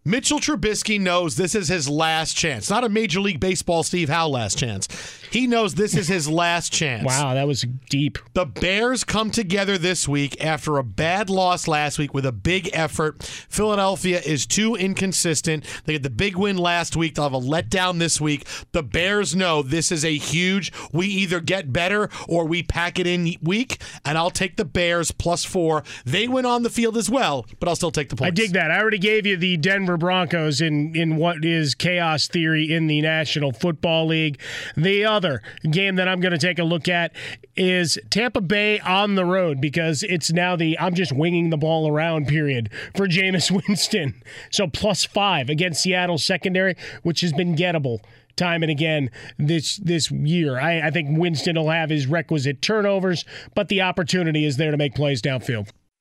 Mitchell 0.06 0.38
Trubisky 0.38 1.00
knows 1.00 1.34
this 1.34 1.56
is 1.56 1.66
his 1.66 1.88
last 1.88 2.36
chance. 2.36 2.70
Not 2.70 2.84
a 2.84 2.88
Major 2.88 3.18
League 3.18 3.40
Baseball 3.40 3.82
Steve 3.82 4.08
Howe 4.08 4.28
last 4.28 4.56
chance. 4.56 4.86
He 5.32 5.48
knows 5.48 5.74
this 5.74 5.96
is 5.96 6.06
his 6.06 6.28
last 6.28 6.72
chance. 6.72 7.04
Wow, 7.16 7.34
that 7.34 7.46
was 7.46 7.64
deep. 7.88 8.18
The 8.34 8.44
Bears 8.44 9.02
come 9.02 9.30
together 9.30 9.78
this 9.78 10.06
week 10.06 10.44
after 10.44 10.76
a 10.76 10.84
bad 10.84 11.30
loss 11.30 11.66
last 11.66 11.98
week 11.98 12.12
with 12.12 12.26
a 12.26 12.32
big 12.32 12.68
effort. 12.72 13.22
Philadelphia 13.22 14.20
is 14.20 14.46
too 14.46 14.74
inconsistent. 14.74 15.64
They 15.84 15.94
get 15.94 16.02
the 16.02 16.10
big 16.10 16.36
win 16.36 16.56
last 16.58 16.94
week. 16.94 17.14
They'll 17.14 17.24
have 17.24 17.32
a 17.32 17.40
letdown 17.40 17.98
this 17.98 18.20
week. 18.20 18.46
The 18.72 18.82
Bears 18.82 19.34
know 19.34 19.62
this 19.62 19.90
is 19.90 20.04
a 20.04 20.16
huge, 20.16 20.72
we 20.92 21.06
either 21.06 21.40
get 21.40 21.72
better 21.72 22.10
or 22.28 22.44
we 22.44 22.62
pack 22.62 22.98
it 22.98 23.06
in 23.06 23.34
week, 23.42 23.80
and 24.04 24.18
I'll 24.18 24.30
take 24.30 24.56
the 24.56 24.64
Bears 24.64 25.10
plus 25.10 25.44
four. 25.44 25.82
They 26.04 26.28
went 26.28 26.46
on 26.46 26.62
the 26.64 26.70
field 26.70 26.96
as 26.96 27.08
well, 27.08 27.46
but 27.58 27.68
I'll 27.68 27.76
still 27.76 27.90
take 27.90 28.10
the 28.10 28.16
points. 28.16 28.28
I 28.28 28.42
dig 28.42 28.52
that. 28.52 28.70
I 28.70 28.78
already 28.80 28.98
gave 28.98 29.26
you 29.26 29.36
the 29.36 29.56
Denver 29.56 29.95
Broncos 29.96 30.60
in, 30.60 30.94
in 30.94 31.16
what 31.16 31.44
is 31.44 31.74
chaos 31.74 32.28
theory 32.28 32.72
in 32.72 32.86
the 32.86 33.00
National 33.00 33.52
Football 33.52 34.06
League. 34.06 34.40
The 34.76 35.04
other 35.04 35.42
game 35.70 35.96
that 35.96 36.08
I'm 36.08 36.20
going 36.20 36.32
to 36.32 36.38
take 36.38 36.58
a 36.58 36.64
look 36.64 36.88
at 36.88 37.12
is 37.56 37.98
Tampa 38.10 38.40
Bay 38.40 38.78
on 38.80 39.14
the 39.14 39.24
road 39.24 39.60
because 39.60 40.02
it's 40.02 40.32
now 40.32 40.56
the 40.56 40.78
I'm 40.78 40.94
just 40.94 41.12
winging 41.12 41.50
the 41.50 41.56
ball 41.56 41.88
around 41.88 42.28
period 42.28 42.70
for 42.94 43.06
Jameis 43.06 43.50
Winston. 43.68 44.22
So 44.50 44.66
plus 44.66 45.04
five 45.04 45.48
against 45.48 45.82
Seattle 45.82 46.18
secondary, 46.18 46.76
which 47.02 47.20
has 47.20 47.32
been 47.32 47.56
gettable 47.56 48.00
time 48.36 48.62
and 48.62 48.70
again 48.70 49.10
this 49.38 49.76
this 49.78 50.10
year. 50.10 50.58
I, 50.58 50.88
I 50.88 50.90
think 50.90 51.18
Winston 51.18 51.56
will 51.56 51.70
have 51.70 51.90
his 51.90 52.06
requisite 52.06 52.62
turnovers, 52.62 53.24
but 53.54 53.68
the 53.68 53.80
opportunity 53.80 54.44
is 54.44 54.56
there 54.56 54.70
to 54.70 54.76
make 54.76 54.94
plays 54.94 55.22
downfield. 55.22 55.70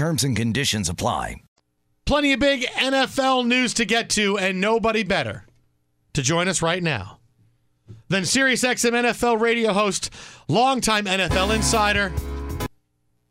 Terms 0.00 0.24
and 0.24 0.34
conditions 0.34 0.88
apply. 0.88 1.42
Plenty 2.06 2.32
of 2.32 2.40
big 2.40 2.62
NFL 2.62 3.46
news 3.46 3.74
to 3.74 3.84
get 3.84 4.08
to, 4.08 4.38
and 4.38 4.58
nobody 4.58 5.02
better 5.02 5.44
to 6.14 6.22
join 6.22 6.48
us 6.48 6.62
right 6.62 6.82
now 6.82 7.18
than 8.08 8.22
SiriusXM 8.22 8.92
NFL 8.92 9.38
radio 9.38 9.74
host, 9.74 10.08
longtime 10.48 11.04
NFL 11.04 11.54
insider, 11.54 12.14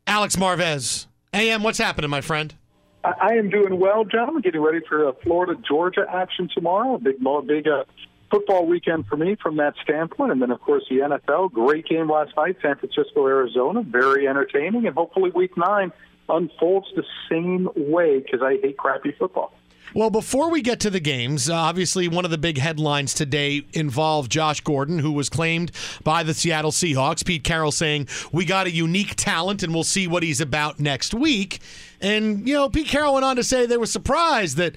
Alex 0.06 0.36
Marvez. 0.36 1.06
AM, 1.34 1.64
what's 1.64 1.78
happening, 1.78 2.08
my 2.08 2.20
friend? 2.20 2.54
I 3.02 3.34
am 3.34 3.50
doing 3.50 3.80
well, 3.80 4.04
John. 4.04 4.28
I'm 4.28 4.40
Getting 4.40 4.60
ready 4.60 4.78
for 4.88 5.08
a 5.08 5.12
Florida 5.24 5.60
Georgia 5.66 6.06
action 6.08 6.48
tomorrow. 6.54 6.94
A 6.94 6.98
big, 7.00 7.16
big 7.48 7.66
uh, 7.66 7.82
football 8.30 8.64
weekend 8.64 9.06
for 9.08 9.16
me 9.16 9.36
from 9.42 9.56
that 9.56 9.74
standpoint. 9.82 10.30
And 10.30 10.40
then, 10.40 10.52
of 10.52 10.60
course, 10.60 10.84
the 10.88 10.98
NFL. 10.98 11.50
Great 11.50 11.86
game 11.86 12.08
last 12.08 12.30
night, 12.36 12.58
San 12.62 12.76
Francisco, 12.76 13.26
Arizona. 13.26 13.82
Very 13.82 14.28
entertaining. 14.28 14.86
And 14.86 14.94
hopefully, 14.94 15.32
week 15.34 15.56
nine 15.56 15.90
unfolds 16.30 16.88
the 16.94 17.04
same 17.30 17.68
way 17.76 18.20
because 18.20 18.40
I 18.42 18.58
hate 18.62 18.76
crappy 18.76 19.12
football. 19.18 19.52
Well, 19.92 20.10
before 20.10 20.50
we 20.50 20.62
get 20.62 20.78
to 20.80 20.90
the 20.90 21.00
games, 21.00 21.50
uh, 21.50 21.54
obviously 21.54 22.06
one 22.06 22.24
of 22.24 22.30
the 22.30 22.38
big 22.38 22.58
headlines 22.58 23.12
today 23.12 23.66
involved 23.72 24.30
Josh 24.30 24.60
Gordon, 24.60 25.00
who 25.00 25.10
was 25.10 25.28
claimed 25.28 25.72
by 26.04 26.22
the 26.22 26.32
Seattle 26.32 26.70
Seahawks. 26.70 27.24
Pete 27.24 27.42
Carroll 27.42 27.72
saying, 27.72 28.06
We 28.30 28.44
got 28.44 28.68
a 28.68 28.70
unique 28.70 29.16
talent 29.16 29.64
and 29.64 29.74
we'll 29.74 29.82
see 29.82 30.06
what 30.06 30.22
he's 30.22 30.40
about 30.40 30.78
next 30.78 31.12
week. 31.12 31.58
And, 32.00 32.46
you 32.46 32.54
know, 32.54 32.68
Pete 32.68 32.86
Carroll 32.86 33.14
went 33.14 33.24
on 33.24 33.34
to 33.34 33.42
say 33.42 33.66
they 33.66 33.76
were 33.76 33.86
surprised 33.86 34.58
that 34.58 34.76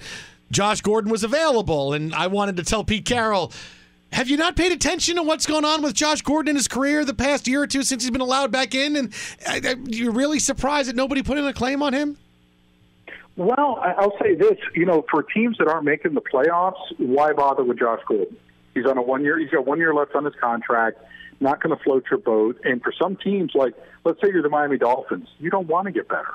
Josh 0.50 0.80
Gordon 0.80 1.12
was 1.12 1.22
available. 1.22 1.92
And 1.92 2.12
I 2.12 2.26
wanted 2.26 2.56
to 2.56 2.64
tell 2.64 2.82
Pete 2.82 3.04
Carroll, 3.04 3.52
have 4.14 4.28
you 4.28 4.36
not 4.36 4.54
paid 4.54 4.70
attention 4.70 5.16
to 5.16 5.24
what's 5.24 5.44
going 5.44 5.64
on 5.64 5.82
with 5.82 5.92
Josh 5.92 6.22
Gordon 6.22 6.50
in 6.50 6.56
his 6.56 6.68
career 6.68 7.04
the 7.04 7.14
past 7.14 7.48
year 7.48 7.62
or 7.62 7.66
two 7.66 7.82
since 7.82 8.04
he's 8.04 8.12
been 8.12 8.20
allowed 8.20 8.52
back 8.52 8.72
in? 8.72 8.94
And 8.94 9.12
uh, 9.44 9.74
you're 9.86 10.12
really 10.12 10.38
surprised 10.38 10.88
that 10.88 10.94
nobody 10.94 11.20
put 11.20 11.36
in 11.36 11.44
a 11.44 11.52
claim 11.52 11.82
on 11.82 11.92
him? 11.92 12.16
Well, 13.36 13.82
I'll 13.82 14.16
say 14.22 14.36
this: 14.36 14.56
you 14.76 14.86
know, 14.86 15.04
for 15.10 15.24
teams 15.24 15.58
that 15.58 15.66
aren't 15.66 15.84
making 15.84 16.14
the 16.14 16.20
playoffs, 16.20 16.78
why 16.98 17.32
bother 17.32 17.64
with 17.64 17.80
Josh 17.80 18.00
Gordon? 18.06 18.36
He's 18.72 18.86
on 18.86 18.96
a 18.96 19.02
one 19.02 19.24
year. 19.24 19.36
He's 19.36 19.50
got 19.50 19.66
one 19.66 19.78
year 19.78 19.92
left 19.92 20.14
on 20.14 20.24
his 20.24 20.34
contract. 20.40 20.98
Not 21.40 21.60
going 21.60 21.76
to 21.76 21.82
float 21.82 22.04
your 22.08 22.20
boat. 22.20 22.60
And 22.62 22.80
for 22.80 22.92
some 22.92 23.16
teams, 23.16 23.50
like 23.56 23.74
let's 24.04 24.20
say 24.20 24.28
you're 24.32 24.42
the 24.42 24.48
Miami 24.48 24.78
Dolphins, 24.78 25.26
you 25.40 25.50
don't 25.50 25.66
want 25.66 25.86
to 25.86 25.92
get 25.92 26.08
better, 26.08 26.34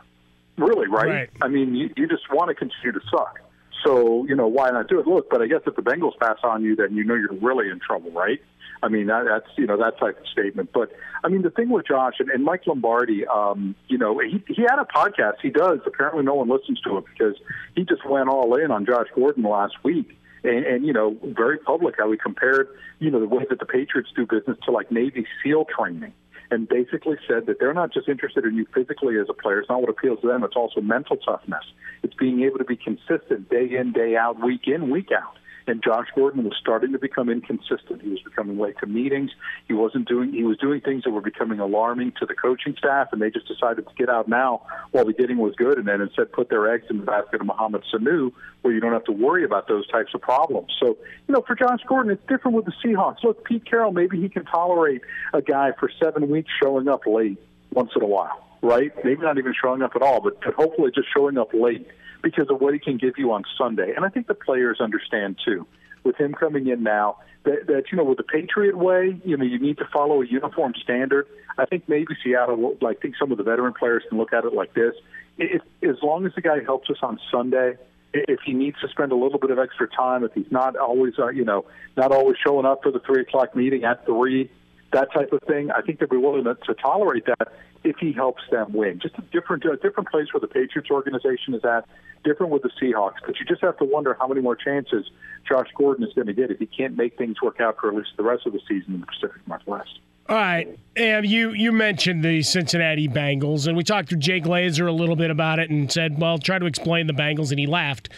really, 0.57 0.89
right? 0.89 1.07
Right. 1.07 1.29
I 1.41 1.47
mean, 1.47 1.73
you, 1.75 1.89
you 1.95 2.09
just 2.09 2.29
want 2.29 2.49
to 2.49 2.55
continue 2.55 2.91
to 2.91 3.01
suck. 3.09 3.39
So 3.83 4.25
you 4.27 4.35
know 4.35 4.47
why 4.47 4.69
not 4.71 4.87
do 4.87 4.99
it? 4.99 5.07
Look, 5.07 5.29
but 5.29 5.41
I 5.41 5.47
guess 5.47 5.61
if 5.65 5.75
the 5.75 5.81
Bengals 5.81 6.17
pass 6.19 6.37
on 6.43 6.63
you, 6.63 6.75
then 6.75 6.95
you 6.95 7.03
know 7.03 7.15
you're 7.15 7.33
really 7.33 7.69
in 7.69 7.79
trouble, 7.79 8.11
right? 8.11 8.39
I 8.81 8.87
mean, 8.87 9.07
that, 9.07 9.25
that's 9.27 9.57
you 9.57 9.67
know 9.67 9.77
that 9.77 9.99
type 9.99 10.19
of 10.19 10.27
statement. 10.27 10.71
But 10.73 10.91
I 11.23 11.27
mean, 11.29 11.41
the 11.41 11.49
thing 11.49 11.69
with 11.69 11.87
Josh 11.87 12.15
and, 12.19 12.29
and 12.29 12.43
Mike 12.43 12.65
Lombardi, 12.65 13.25
um, 13.27 13.75
you 13.87 13.97
know, 13.97 14.19
he 14.19 14.43
he 14.47 14.61
had 14.61 14.79
a 14.79 14.85
podcast. 14.85 15.35
He 15.41 15.49
does. 15.49 15.79
Apparently, 15.85 16.23
no 16.23 16.35
one 16.35 16.49
listens 16.49 16.79
to 16.81 16.97
it 16.97 17.05
because 17.05 17.35
he 17.75 17.83
just 17.83 18.05
went 18.05 18.29
all 18.29 18.55
in 18.55 18.71
on 18.71 18.85
Josh 18.85 19.07
Gordon 19.15 19.43
last 19.43 19.75
week. 19.83 20.15
And, 20.41 20.65
and 20.65 20.85
you 20.85 20.93
know, 20.93 21.17
very 21.21 21.57
public 21.57 21.95
how 21.97 22.09
he 22.11 22.17
compared, 22.17 22.69
you 22.99 23.11
know, 23.11 23.19
the 23.19 23.27
way 23.27 23.45
that 23.49 23.59
the 23.59 23.65
Patriots 23.65 24.09
do 24.15 24.25
business 24.25 24.57
to 24.63 24.71
like 24.71 24.89
Navy 24.89 25.27
SEAL 25.43 25.65
training 25.65 26.13
and 26.51 26.67
basically 26.67 27.17
said 27.27 27.45
that 27.45 27.59
they're 27.59 27.73
not 27.73 27.93
just 27.93 28.07
interested 28.07 28.45
in 28.45 28.55
you 28.55 28.65
physically 28.73 29.17
as 29.17 29.27
a 29.29 29.33
player. 29.33 29.59
It's 29.59 29.69
not 29.69 29.81
what 29.81 29.89
appeals 29.89 30.21
to 30.21 30.27
them. 30.27 30.43
It's 30.43 30.55
also 30.55 30.81
mental 30.81 31.17
toughness. 31.17 31.63
It's 32.03 32.15
being 32.15 32.41
able 32.43 32.57
to 32.57 32.63
be 32.63 32.75
consistent 32.75 33.49
day 33.49 33.69
in, 33.77 33.91
day 33.91 34.15
out, 34.15 34.43
week 34.43 34.67
in, 34.67 34.89
week 34.89 35.09
out. 35.11 35.37
And 35.69 35.83
Josh 35.83 36.07
Gordon 36.15 36.43
was 36.43 36.53
starting 36.59 36.93
to 36.93 36.97
become 36.97 37.29
inconsistent. 37.29 38.01
He 38.01 38.09
was 38.09 38.21
becoming 38.23 38.57
late 38.57 38.75
to 38.79 38.87
meetings. 38.87 39.29
He 39.67 39.75
wasn't 39.75 40.07
doing. 40.07 40.33
He 40.33 40.43
was 40.43 40.57
doing 40.57 40.81
things 40.81 41.03
that 41.03 41.11
were 41.11 41.21
becoming 41.21 41.59
alarming 41.59 42.13
to 42.19 42.25
the 42.25 42.33
coaching 42.33 42.75
staff, 42.75 43.09
and 43.11 43.21
they 43.21 43.29
just 43.29 43.47
decided 43.47 43.87
to 43.87 43.93
get 43.95 44.09
out 44.09 44.27
now 44.27 44.63
while 44.89 45.05
the 45.05 45.13
getting 45.13 45.37
was 45.37 45.53
good, 45.55 45.77
and 45.77 45.87
then 45.87 46.01
instead 46.01 46.31
put 46.31 46.49
their 46.49 46.73
eggs 46.73 46.85
in 46.89 46.97
the 46.97 47.05
basket 47.05 47.39
of 47.41 47.45
Mohamed 47.45 47.83
Sanu, 47.93 48.31
where 48.63 48.73
you 48.73 48.79
don't 48.79 48.93
have 48.93 49.03
to 49.03 49.11
worry 49.11 49.43
about 49.43 49.67
those 49.67 49.87
types 49.89 50.15
of 50.15 50.21
problems. 50.21 50.73
So, 50.79 50.97
you 51.27 51.35
know, 51.35 51.43
for 51.45 51.53
Josh 51.53 51.81
Gordon, 51.87 52.11
it's 52.11 52.27
different 52.27 52.57
with 52.57 52.65
the 52.65 52.73
Seahawks. 52.83 53.23
Look, 53.23 53.43
Pete 53.43 53.63
Carroll, 53.63 53.91
maybe 53.91 54.19
he 54.19 54.27
can 54.27 54.45
tolerate 54.45 55.01
a 55.35 55.41
guy 55.43 55.73
for 55.79 55.91
seven 56.01 56.31
weeks 56.31 56.49
showing 56.59 56.87
up 56.87 57.05
late 57.05 57.37
once 57.71 57.91
in 57.95 58.01
a 58.01 58.07
while, 58.07 58.43
right? 58.63 58.91
Maybe 59.05 59.21
not 59.21 59.37
even 59.37 59.53
showing 59.53 59.83
up 59.83 59.95
at 59.95 60.01
all, 60.01 60.19
but, 60.19 60.41
but 60.41 60.55
hopefully 60.55 60.89
just 60.95 61.09
showing 61.15 61.37
up 61.37 61.53
late 61.53 61.87
because 62.21 62.49
of 62.49 62.59
what 62.59 62.73
he 62.73 62.79
can 62.79 62.97
give 62.97 63.17
you 63.17 63.31
on 63.31 63.43
Sunday. 63.57 63.93
And 63.95 64.05
I 64.05 64.09
think 64.09 64.27
the 64.27 64.33
players 64.33 64.79
understand 64.81 65.37
too. 65.43 65.67
With 66.03 66.15
him 66.15 66.33
coming 66.33 66.67
in 66.67 66.83
now, 66.83 67.17
that, 67.43 67.67
that 67.67 67.83
you 67.91 67.97
know, 67.97 68.03
with 68.03 68.17
the 68.17 68.23
Patriot 68.23 68.77
way, 68.77 69.19
you 69.25 69.37
know, 69.37 69.45
you 69.45 69.59
need 69.59 69.77
to 69.77 69.85
follow 69.91 70.21
a 70.21 70.27
uniform 70.27 70.73
standard. 70.81 71.27
I 71.57 71.65
think 71.65 71.87
maybe 71.87 72.15
Seattle, 72.23 72.55
will, 72.55 72.77
like, 72.81 72.97
I 72.97 73.01
think 73.01 73.15
some 73.17 73.31
of 73.31 73.37
the 73.37 73.43
veteran 73.43 73.73
players 73.73 74.03
can 74.07 74.17
look 74.17 74.33
at 74.33 74.45
it 74.45 74.53
like 74.53 74.73
this: 74.73 74.93
if, 75.37 75.61
as 75.83 75.97
long 76.01 76.25
as 76.25 76.33
the 76.35 76.41
guy 76.41 76.63
helps 76.63 76.89
us 76.89 76.97
on 77.01 77.19
Sunday, 77.31 77.77
if 78.13 78.39
he 78.45 78.53
needs 78.53 78.77
to 78.81 78.87
spend 78.89 79.11
a 79.11 79.15
little 79.15 79.39
bit 79.39 79.51
of 79.51 79.59
extra 79.59 79.87
time, 79.87 80.23
if 80.23 80.33
he's 80.33 80.51
not 80.51 80.75
always, 80.75 81.13
uh, 81.19 81.29
you 81.29 81.45
know, 81.45 81.65
not 81.95 82.11
always 82.11 82.37
showing 82.45 82.65
up 82.65 82.81
for 82.83 82.91
the 82.91 82.99
three 82.99 83.21
o'clock 83.21 83.55
meeting 83.55 83.83
at 83.83 84.05
three, 84.05 84.49
that 84.91 85.11
type 85.13 85.31
of 85.31 85.41
thing, 85.43 85.71
I 85.71 85.81
think 85.81 85.99
they'd 85.99 86.09
be 86.09 86.17
willing 86.17 86.45
to, 86.45 86.55
to 86.55 86.73
tolerate 86.73 87.25
that 87.27 87.51
if 87.83 87.97
he 87.97 88.11
helps 88.11 88.43
them 88.51 88.73
win. 88.73 88.99
Just 88.99 89.17
a 89.17 89.21
different, 89.31 89.63
a 89.65 89.77
different 89.77 90.09
place 90.09 90.27
where 90.33 90.41
the 90.41 90.47
Patriots 90.47 90.89
organization 90.91 91.53
is 91.53 91.63
at, 91.63 91.87
different 92.23 92.51
with 92.51 92.63
the 92.63 92.71
Seahawks. 92.81 93.15
But 93.25 93.39
you 93.39 93.45
just 93.45 93.61
have 93.61 93.77
to 93.77 93.85
wonder 93.85 94.15
how 94.19 94.27
many 94.27 94.41
more 94.41 94.55
chances 94.55 95.09
Josh 95.47 95.67
Gordon 95.77 96.05
is 96.05 96.13
going 96.13 96.27
to 96.27 96.33
get 96.33 96.51
if 96.51 96.59
he 96.59 96.65
can't 96.65 96.97
make 96.97 97.17
things 97.17 97.41
work 97.41 97.59
out 97.59 97.77
for 97.79 97.89
at 97.89 97.95
least 97.95 98.09
the 98.17 98.23
rest 98.23 98.45
of 98.45 98.53
the 98.53 98.61
season 98.67 98.95
in 98.95 99.01
the 99.01 99.07
Pacific 99.07 99.41
Northwest. 99.47 99.99
All 100.27 100.35
right, 100.35 100.77
and 100.95 101.25
you 101.25 101.53
you 101.53 101.71
mentioned 101.71 102.23
the 102.23 102.43
Cincinnati 102.43 103.07
Bengals, 103.07 103.65
and 103.65 103.75
we 103.75 103.83
talked 103.83 104.09
to 104.09 104.15
Jay 104.15 104.39
Glazer 104.39 104.87
a 104.87 104.91
little 104.91 105.15
bit 105.15 105.31
about 105.31 105.57
it, 105.57 105.71
and 105.71 105.91
said, 105.91 106.19
"Well, 106.19 106.37
try 106.37 106.59
to 106.59 106.67
explain 106.67 107.07
the 107.07 107.13
Bengals," 107.13 107.49
and 107.49 107.59
he 107.59 107.65
laughed. 107.65 108.09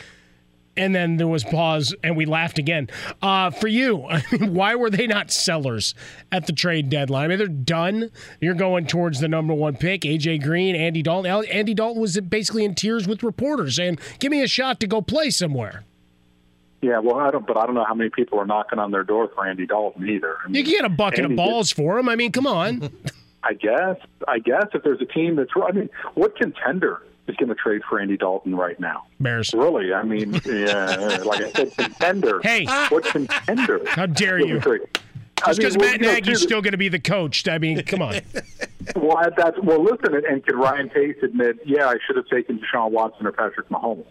And 0.81 0.95
then 0.95 1.17
there 1.17 1.27
was 1.27 1.43
pause, 1.43 1.93
and 2.03 2.17
we 2.17 2.25
laughed 2.25 2.57
again. 2.57 2.89
Uh, 3.21 3.51
for 3.51 3.67
you, 3.67 4.03
I 4.09 4.23
mean, 4.31 4.55
why 4.55 4.73
were 4.73 4.89
they 4.89 5.05
not 5.05 5.29
sellers 5.29 5.93
at 6.31 6.47
the 6.47 6.53
trade 6.53 6.89
deadline? 6.89 7.25
I 7.25 7.27
mean, 7.27 7.37
they're 7.37 7.47
done. 7.47 8.09
You're 8.39 8.55
going 8.55 8.87
towards 8.87 9.19
the 9.19 9.27
number 9.27 9.53
one 9.53 9.77
pick, 9.77 10.01
AJ 10.01 10.41
Green, 10.41 10.75
Andy 10.75 11.03
Dalton. 11.03 11.45
Andy 11.51 11.75
Dalton 11.75 12.01
was 12.01 12.19
basically 12.21 12.65
in 12.65 12.73
tears 12.73 13.07
with 13.07 13.21
reporters 13.21 13.75
saying, 13.75 13.99
"Give 14.17 14.31
me 14.31 14.41
a 14.41 14.47
shot 14.47 14.79
to 14.79 14.87
go 14.87 15.03
play 15.03 15.29
somewhere." 15.29 15.83
Yeah, 16.81 16.97
well, 16.97 17.17
I 17.17 17.29
don't, 17.29 17.45
but 17.45 17.57
I 17.57 17.67
don't 17.67 17.75
know 17.75 17.85
how 17.87 17.93
many 17.93 18.09
people 18.09 18.39
are 18.39 18.47
knocking 18.47 18.79
on 18.79 18.89
their 18.89 19.03
door 19.03 19.29
for 19.35 19.45
Andy 19.45 19.67
Dalton 19.67 20.09
either. 20.09 20.37
I 20.43 20.47
mean, 20.47 20.55
You 20.55 20.63
can 20.63 20.73
get 20.81 20.85
a 20.85 20.89
bucket 20.89 21.19
Andy 21.19 21.33
of 21.33 21.37
balls 21.37 21.71
for 21.71 21.99
him. 21.99 22.09
I 22.09 22.15
mean, 22.15 22.31
come 22.31 22.47
on. 22.47 22.89
I 23.43 23.53
guess. 23.53 23.97
I 24.27 24.39
guess 24.39 24.65
if 24.73 24.81
there's 24.81 25.01
a 25.01 25.05
team 25.05 25.35
that's, 25.35 25.51
I 25.55 25.71
mean, 25.73 25.91
what 26.15 26.35
contender 26.35 27.03
is 27.27 27.35
going 27.37 27.49
to 27.49 27.55
trade 27.55 27.81
for 27.89 27.99
Andy 27.99 28.17
Dalton 28.17 28.55
right 28.55 28.79
now? 28.79 29.03
Bears. 29.19 29.53
Really? 29.53 29.93
I 29.93 30.03
mean, 30.03 30.33
yeah, 30.45 31.19
like 31.25 31.41
I 31.41 31.51
said, 31.51 31.77
contender. 31.77 32.41
Hey. 32.43 32.65
what 32.89 33.03
contender? 33.05 33.81
How 33.87 34.05
dare 34.05 34.39
you? 34.39 34.57
I 34.57 34.59
Just 34.59 35.59
mean, 35.59 35.69
because 35.69 35.77
well, 35.77 35.89
Matt 35.89 36.01
you 36.01 36.07
know, 36.07 36.13
Nagy's 36.13 36.41
still 36.41 36.61
going 36.61 36.71
to 36.71 36.77
be 36.77 36.89
the 36.89 36.99
coach. 36.99 37.47
I 37.47 37.57
mean, 37.57 37.81
come 37.83 38.01
on. 38.01 38.21
Well, 38.95 39.17
that's 39.37 39.57
well. 39.61 39.83
Listen, 39.83 40.15
and, 40.15 40.25
and 40.25 40.43
could 40.43 40.55
Ryan 40.55 40.89
Pace 40.89 41.15
admit, 41.21 41.59
yeah, 41.65 41.87
I 41.87 41.97
should 42.05 42.15
have 42.15 42.25
taken 42.27 42.59
Deshaun 42.59 42.89
Watson 42.89 43.27
or 43.27 43.31
Patrick 43.31 43.69
Mahomes? 43.69 44.05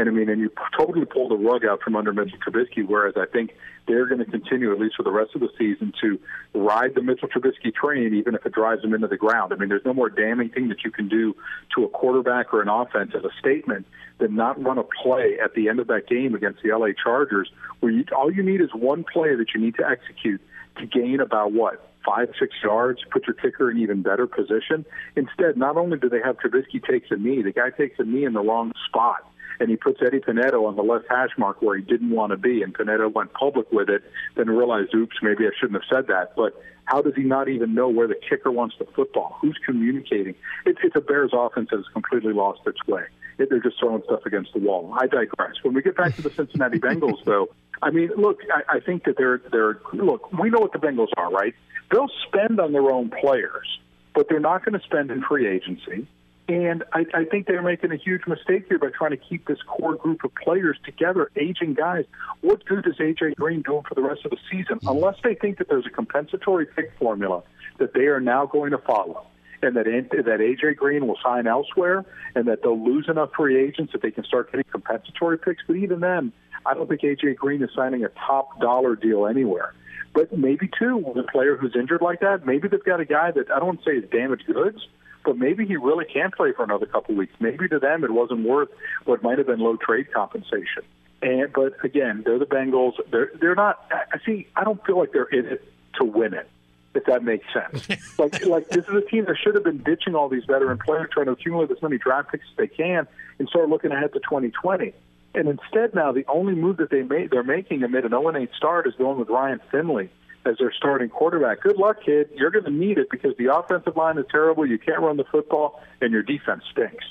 And 0.00 0.08
I 0.08 0.12
mean, 0.12 0.30
and 0.30 0.40
you 0.40 0.50
totally 0.76 1.04
pull 1.04 1.28
the 1.28 1.36
rug 1.36 1.64
out 1.64 1.82
from 1.82 1.94
under 1.94 2.12
Mitchell 2.12 2.38
Trubisky. 2.38 2.86
Whereas 2.86 3.14
I 3.18 3.26
think 3.26 3.54
they're 3.86 4.06
going 4.06 4.24
to 4.24 4.30
continue, 4.30 4.72
at 4.72 4.80
least 4.80 4.96
for 4.96 5.02
the 5.02 5.10
rest 5.10 5.34
of 5.34 5.42
the 5.42 5.50
season, 5.58 5.92
to 6.00 6.18
ride 6.54 6.94
the 6.94 7.02
Mitchell 7.02 7.28
Trubisky 7.28 7.74
train, 7.74 8.14
even 8.14 8.34
if 8.34 8.46
it 8.46 8.52
drives 8.52 8.80
them 8.80 8.94
into 8.94 9.08
the 9.08 9.18
ground. 9.18 9.52
I 9.52 9.56
mean, 9.56 9.68
there's 9.68 9.84
no 9.84 9.92
more 9.92 10.08
damning 10.08 10.48
thing 10.48 10.68
that 10.70 10.84
you 10.84 10.90
can 10.90 11.08
do 11.08 11.36
to 11.76 11.84
a 11.84 11.88
quarterback 11.88 12.54
or 12.54 12.62
an 12.62 12.68
offense 12.68 13.12
as 13.14 13.24
a 13.24 13.30
statement 13.38 13.86
than 14.18 14.34
not 14.34 14.62
run 14.62 14.78
a 14.78 14.84
play 15.02 15.38
at 15.42 15.54
the 15.54 15.68
end 15.68 15.80
of 15.80 15.86
that 15.88 16.08
game 16.08 16.34
against 16.34 16.62
the 16.62 16.70
LA 16.70 16.88
Chargers, 17.02 17.50
where 17.80 17.92
you, 17.92 18.04
all 18.16 18.32
you 18.32 18.42
need 18.42 18.62
is 18.62 18.70
one 18.72 19.04
play 19.04 19.34
that 19.34 19.48
you 19.54 19.60
need 19.60 19.74
to 19.76 19.86
execute 19.86 20.40
to 20.78 20.86
gain 20.86 21.20
about 21.20 21.52
what 21.52 21.86
five, 22.04 22.28
six 22.38 22.54
yards, 22.62 23.00
put 23.10 23.26
your 23.26 23.34
kicker 23.34 23.70
in 23.70 23.78
even 23.78 24.00
better 24.00 24.26
position. 24.26 24.86
Instead, 25.16 25.56
not 25.56 25.76
only 25.76 25.98
do 25.98 26.08
they 26.08 26.20
have 26.24 26.38
Trubisky 26.38 26.82
takes 26.82 27.10
a 27.10 27.16
knee, 27.16 27.42
the 27.42 27.52
guy 27.52 27.68
takes 27.70 27.98
a 27.98 28.04
knee 28.04 28.24
in 28.24 28.32
the 28.32 28.40
wrong 28.40 28.72
spot. 28.88 29.30
And 29.60 29.68
he 29.68 29.76
puts 29.76 30.00
Eddy 30.04 30.20
Piñeiro 30.20 30.66
on 30.66 30.74
the 30.74 30.82
left 30.82 31.04
hash 31.08 31.30
mark 31.36 31.60
where 31.60 31.76
he 31.76 31.82
didn't 31.82 32.10
want 32.10 32.30
to 32.30 32.38
be, 32.38 32.62
and 32.62 32.74
Piñeiro 32.74 33.12
went 33.12 33.32
public 33.34 33.70
with 33.70 33.90
it, 33.90 34.02
then 34.36 34.48
realized, 34.48 34.94
oops, 34.94 35.16
maybe 35.22 35.46
I 35.46 35.50
shouldn't 35.60 35.82
have 35.82 35.88
said 35.88 36.06
that. 36.08 36.34
But 36.34 36.60
how 36.86 37.02
does 37.02 37.14
he 37.14 37.22
not 37.22 37.48
even 37.48 37.74
know 37.74 37.88
where 37.88 38.08
the 38.08 38.16
kicker 38.28 38.50
wants 38.50 38.74
the 38.78 38.86
football? 38.96 39.36
Who's 39.40 39.58
communicating? 39.64 40.34
It, 40.64 40.76
it's 40.82 40.96
a 40.96 41.00
Bears 41.00 41.30
offense 41.32 41.68
that 41.70 41.76
has 41.76 41.86
completely 41.92 42.32
lost 42.32 42.60
its 42.66 42.84
way. 42.86 43.04
It, 43.38 43.50
they're 43.50 43.60
just 43.60 43.78
throwing 43.78 44.02
stuff 44.04 44.26
against 44.26 44.52
the 44.54 44.60
wall. 44.60 44.96
I 44.98 45.06
digress. 45.06 45.54
When 45.62 45.74
we 45.74 45.82
get 45.82 45.96
back 45.96 46.16
to 46.16 46.22
the 46.22 46.30
Cincinnati 46.30 46.78
Bengals, 46.80 47.24
though, 47.24 47.48
I 47.82 47.90
mean, 47.90 48.10
look, 48.16 48.40
I, 48.52 48.76
I 48.76 48.80
think 48.80 49.04
that 49.04 49.16
they're 49.16 49.40
they're 49.50 49.80
look. 49.92 50.32
We 50.32 50.50
know 50.50 50.58
what 50.58 50.72
the 50.72 50.78
Bengals 50.78 51.08
are, 51.16 51.30
right? 51.30 51.54
They'll 51.90 52.10
spend 52.26 52.60
on 52.60 52.72
their 52.72 52.90
own 52.90 53.10
players, 53.10 53.66
but 54.14 54.28
they're 54.28 54.40
not 54.40 54.64
going 54.64 54.78
to 54.78 54.84
spend 54.84 55.10
in 55.10 55.22
free 55.22 55.46
agency. 55.46 56.06
And 56.50 56.82
I, 56.92 57.06
I 57.14 57.24
think 57.26 57.46
they're 57.46 57.62
making 57.62 57.92
a 57.92 57.96
huge 57.96 58.22
mistake 58.26 58.64
here 58.66 58.80
by 58.80 58.88
trying 58.88 59.12
to 59.12 59.16
keep 59.16 59.46
this 59.46 59.62
core 59.68 59.94
group 59.94 60.24
of 60.24 60.34
players 60.34 60.76
together, 60.84 61.30
aging 61.36 61.74
guys. 61.74 62.06
What 62.40 62.64
good 62.64 62.84
is 62.88 62.96
AJ 62.96 63.36
Green 63.36 63.62
doing 63.62 63.84
for 63.88 63.94
the 63.94 64.02
rest 64.02 64.24
of 64.24 64.32
the 64.32 64.36
season? 64.50 64.80
Unless 64.82 65.18
they 65.22 65.36
think 65.36 65.58
that 65.58 65.68
there's 65.68 65.86
a 65.86 65.90
compensatory 65.90 66.66
pick 66.66 66.92
formula 66.98 67.44
that 67.78 67.94
they 67.94 68.06
are 68.06 68.18
now 68.18 68.46
going 68.46 68.72
to 68.72 68.78
follow, 68.78 69.28
and 69.62 69.76
that 69.76 69.84
that 69.84 70.40
AJ 70.40 70.74
Green 70.74 71.06
will 71.06 71.18
sign 71.22 71.46
elsewhere, 71.46 72.04
and 72.34 72.48
that 72.48 72.64
they'll 72.64 72.84
lose 72.84 73.08
enough 73.08 73.30
free 73.36 73.56
agents 73.56 73.92
that 73.92 74.02
they 74.02 74.10
can 74.10 74.24
start 74.24 74.50
getting 74.50 74.66
compensatory 74.72 75.38
picks. 75.38 75.62
But 75.68 75.76
even 75.76 76.00
then, 76.00 76.32
I 76.66 76.74
don't 76.74 76.88
think 76.88 77.02
AJ 77.02 77.36
Green 77.36 77.62
is 77.62 77.70
signing 77.76 78.02
a 78.02 78.08
top 78.08 78.60
dollar 78.60 78.96
deal 78.96 79.28
anywhere. 79.28 79.72
But 80.14 80.36
maybe 80.36 80.68
too, 80.76 80.96
with 80.96 81.16
a 81.16 81.30
player 81.30 81.56
who's 81.56 81.76
injured 81.76 82.02
like 82.02 82.18
that, 82.22 82.44
maybe 82.44 82.66
they've 82.66 82.82
got 82.82 82.98
a 82.98 83.04
guy 83.04 83.30
that 83.30 83.52
I 83.52 83.60
don't 83.60 83.66
want 83.66 83.84
to 83.84 83.88
say 83.88 83.96
is 83.98 84.10
damaged 84.10 84.46
goods, 84.46 84.84
but 85.24 85.36
maybe 85.36 85.66
he 85.66 85.76
really 85.76 86.04
can 86.04 86.30
play 86.30 86.52
for 86.52 86.64
another 86.64 86.86
couple 86.86 87.12
of 87.12 87.18
weeks. 87.18 87.34
Maybe 87.40 87.68
to 87.68 87.78
them 87.78 88.04
it 88.04 88.10
wasn't 88.10 88.46
worth 88.46 88.68
what 89.04 89.22
might 89.22 89.38
have 89.38 89.46
been 89.46 89.60
low 89.60 89.76
trade 89.76 90.12
compensation. 90.12 90.82
And 91.22 91.52
but 91.52 91.84
again, 91.84 92.22
they're 92.24 92.38
the 92.38 92.46
Bengals. 92.46 92.94
They're 93.10 93.30
they're 93.40 93.54
not. 93.54 93.84
I 93.90 94.18
see. 94.24 94.46
I 94.56 94.64
don't 94.64 94.84
feel 94.86 94.98
like 94.98 95.12
they're 95.12 95.24
in 95.24 95.46
it 95.46 95.72
to 95.98 96.04
win 96.04 96.34
it. 96.34 96.48
If 96.92 97.04
that 97.04 97.22
makes 97.22 97.46
sense. 97.52 97.88
like 98.18 98.44
like 98.46 98.68
this 98.70 98.86
is 98.88 98.94
a 98.94 99.02
team 99.02 99.26
that 99.26 99.36
should 99.42 99.54
have 99.54 99.64
been 99.64 99.78
ditching 99.78 100.14
all 100.14 100.28
these 100.28 100.44
veteran 100.44 100.78
players, 100.78 101.10
trying 101.12 101.26
to 101.26 101.32
accumulate 101.32 101.70
as 101.70 101.82
many 101.82 101.98
draft 101.98 102.32
picks 102.32 102.44
as 102.50 102.56
they 102.56 102.66
can, 102.66 103.06
and 103.38 103.48
start 103.48 103.68
looking 103.68 103.92
ahead 103.92 104.12
to 104.14 104.20
2020. 104.20 104.92
And 105.34 105.48
instead, 105.48 105.94
now 105.94 106.10
the 106.10 106.24
only 106.26 106.54
move 106.54 106.78
that 106.78 106.90
they 106.90 107.02
made, 107.02 107.30
they're 107.30 107.44
making 107.44 107.84
amid 107.84 108.04
an 108.04 108.10
0 108.10 108.34
8 108.34 108.50
start 108.56 108.86
is 108.88 108.94
going 108.94 109.18
with 109.18 109.28
Ryan 109.28 109.60
Finley 109.70 110.10
as 110.44 110.56
their 110.58 110.72
starting 110.72 111.08
quarterback. 111.08 111.60
Good 111.60 111.76
luck, 111.76 111.98
kid. 112.04 112.30
You're 112.34 112.50
going 112.50 112.64
to 112.64 112.70
need 112.70 112.98
it 112.98 113.08
because 113.10 113.36
the 113.36 113.54
offensive 113.54 113.96
line 113.96 114.18
is 114.18 114.24
terrible. 114.30 114.66
You 114.66 114.78
can't 114.78 115.00
run 115.00 115.16
the 115.16 115.24
football, 115.24 115.80
and 116.00 116.12
your 116.12 116.22
defense 116.22 116.62
stinks. 116.72 117.04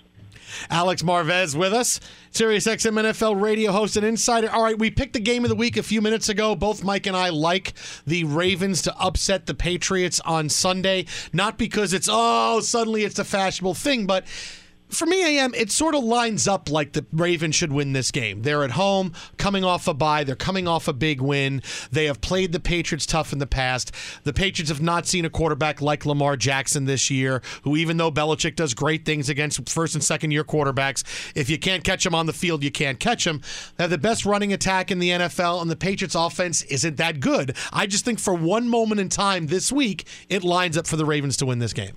Alex 0.70 1.02
Marvez 1.04 1.56
with 1.56 1.74
us, 1.74 2.00
Sirius 2.32 2.66
XM 2.66 3.00
NFL 3.00 3.40
radio 3.42 3.72
host 3.72 3.98
and 3.98 4.06
insider. 4.06 4.50
All 4.50 4.64
right, 4.64 4.78
we 4.78 4.90
picked 4.90 5.14
the 5.14 5.20
game 5.20 5.46
of 5.46 5.50
the 5.50 5.56
week 5.56 5.78
a 5.78 5.84
few 5.84 6.02
minutes 6.02 6.30
ago. 6.30 6.56
Both 6.56 6.84
Mike 6.84 7.06
and 7.06 7.16
I 7.16 7.30
like 7.30 7.74
the 8.06 8.24
Ravens 8.24 8.82
to 8.84 8.98
upset 8.98 9.46
the 9.46 9.54
Patriots 9.54 10.20
on 10.22 10.50
Sunday, 10.50 11.06
not 11.34 11.58
because 11.58 11.94
it's, 11.94 12.10
oh, 12.12 12.60
suddenly 12.62 13.04
it's 13.04 13.20
a 13.20 13.24
fashionable 13.24 13.76
thing, 13.76 14.06
but 14.06 14.26
for 14.90 15.06
me, 15.06 15.24
I 15.24 15.30
AM, 15.30 15.54
it 15.54 15.72
sort 15.72 15.96
of 15.96 16.04
lines 16.04 16.48
up 16.48 16.70
like 16.70 16.94
the 16.94 17.06
Ravens 17.12 17.56
should 17.56 17.72
win 17.72 17.94
this 17.94 18.12
game. 18.12 18.42
They're 18.42 18.64
at 18.64 18.72
home, 18.72 19.14
coming 19.38 19.64
off 19.64 19.88
a 19.88 19.94
bye. 19.94 20.24
They're 20.24 20.36
coming 20.36 20.68
off 20.68 20.88
a 20.88 20.94
big 20.94 21.22
win. 21.22 21.62
They 21.92 22.06
have 22.06 22.22
played 22.22 22.52
the 22.52 22.60
Patriots 22.60 23.06
tough 23.06 23.32
in 23.32 23.40
the 23.40 23.48
past. 23.48 23.92
The 24.24 24.34
Patriots 24.34 24.70
have 24.70 24.82
not 24.82 25.08
seen 25.08 25.26
a 25.26 25.30
quarterback 25.30 25.82
like 25.82 26.06
Lamar 26.06 26.36
Jackson 26.36 26.86
this 26.86 27.10
year, 27.10 27.42
who, 27.64 27.78
even 27.78 27.98
though 27.98 28.12
Belichick 28.12 28.56
does 28.56 28.74
great 28.74 29.06
things 29.06 29.30
against 29.30 29.70
first 29.70 29.94
and 29.94 30.04
second 30.04 30.32
year 30.32 30.44
quarterbacks, 30.44 31.04
if 31.36 31.50
you 31.50 31.60
can't 31.60 31.84
catch 31.84 32.06
him 32.06 32.16
on 32.16 32.26
the 32.26 32.34
field, 32.34 32.64
you 32.64 32.72
can't 32.72 33.00
catch 33.00 33.26
him. 33.26 33.42
They 33.78 33.84
have 33.84 33.92
the 33.92 33.98
best 33.98 34.26
running 34.26 34.54
attack 34.54 34.90
in 34.90 35.00
the 35.00 35.10
NFL, 35.10 35.62
and 35.62 35.70
the 35.70 35.76
Patriots 35.76 36.16
offense 36.16 36.64
isn't 36.64 36.98
that 36.98 37.20
good. 37.20 37.56
I 37.72 37.86
just 37.86 38.06
think 38.06 38.20
for 38.20 38.34
one 38.34 38.68
moment 38.68 39.00
in 39.00 39.10
time 39.10 39.48
this 39.48 39.72
week, 39.72 40.08
it 40.30 40.44
lines 40.44 40.78
up 40.78 40.88
for 40.88 40.96
the 40.96 41.06
Ravens 41.06 41.38
to 41.38 41.46
win 41.46 41.60
this 41.60 41.74
game. 41.74 41.96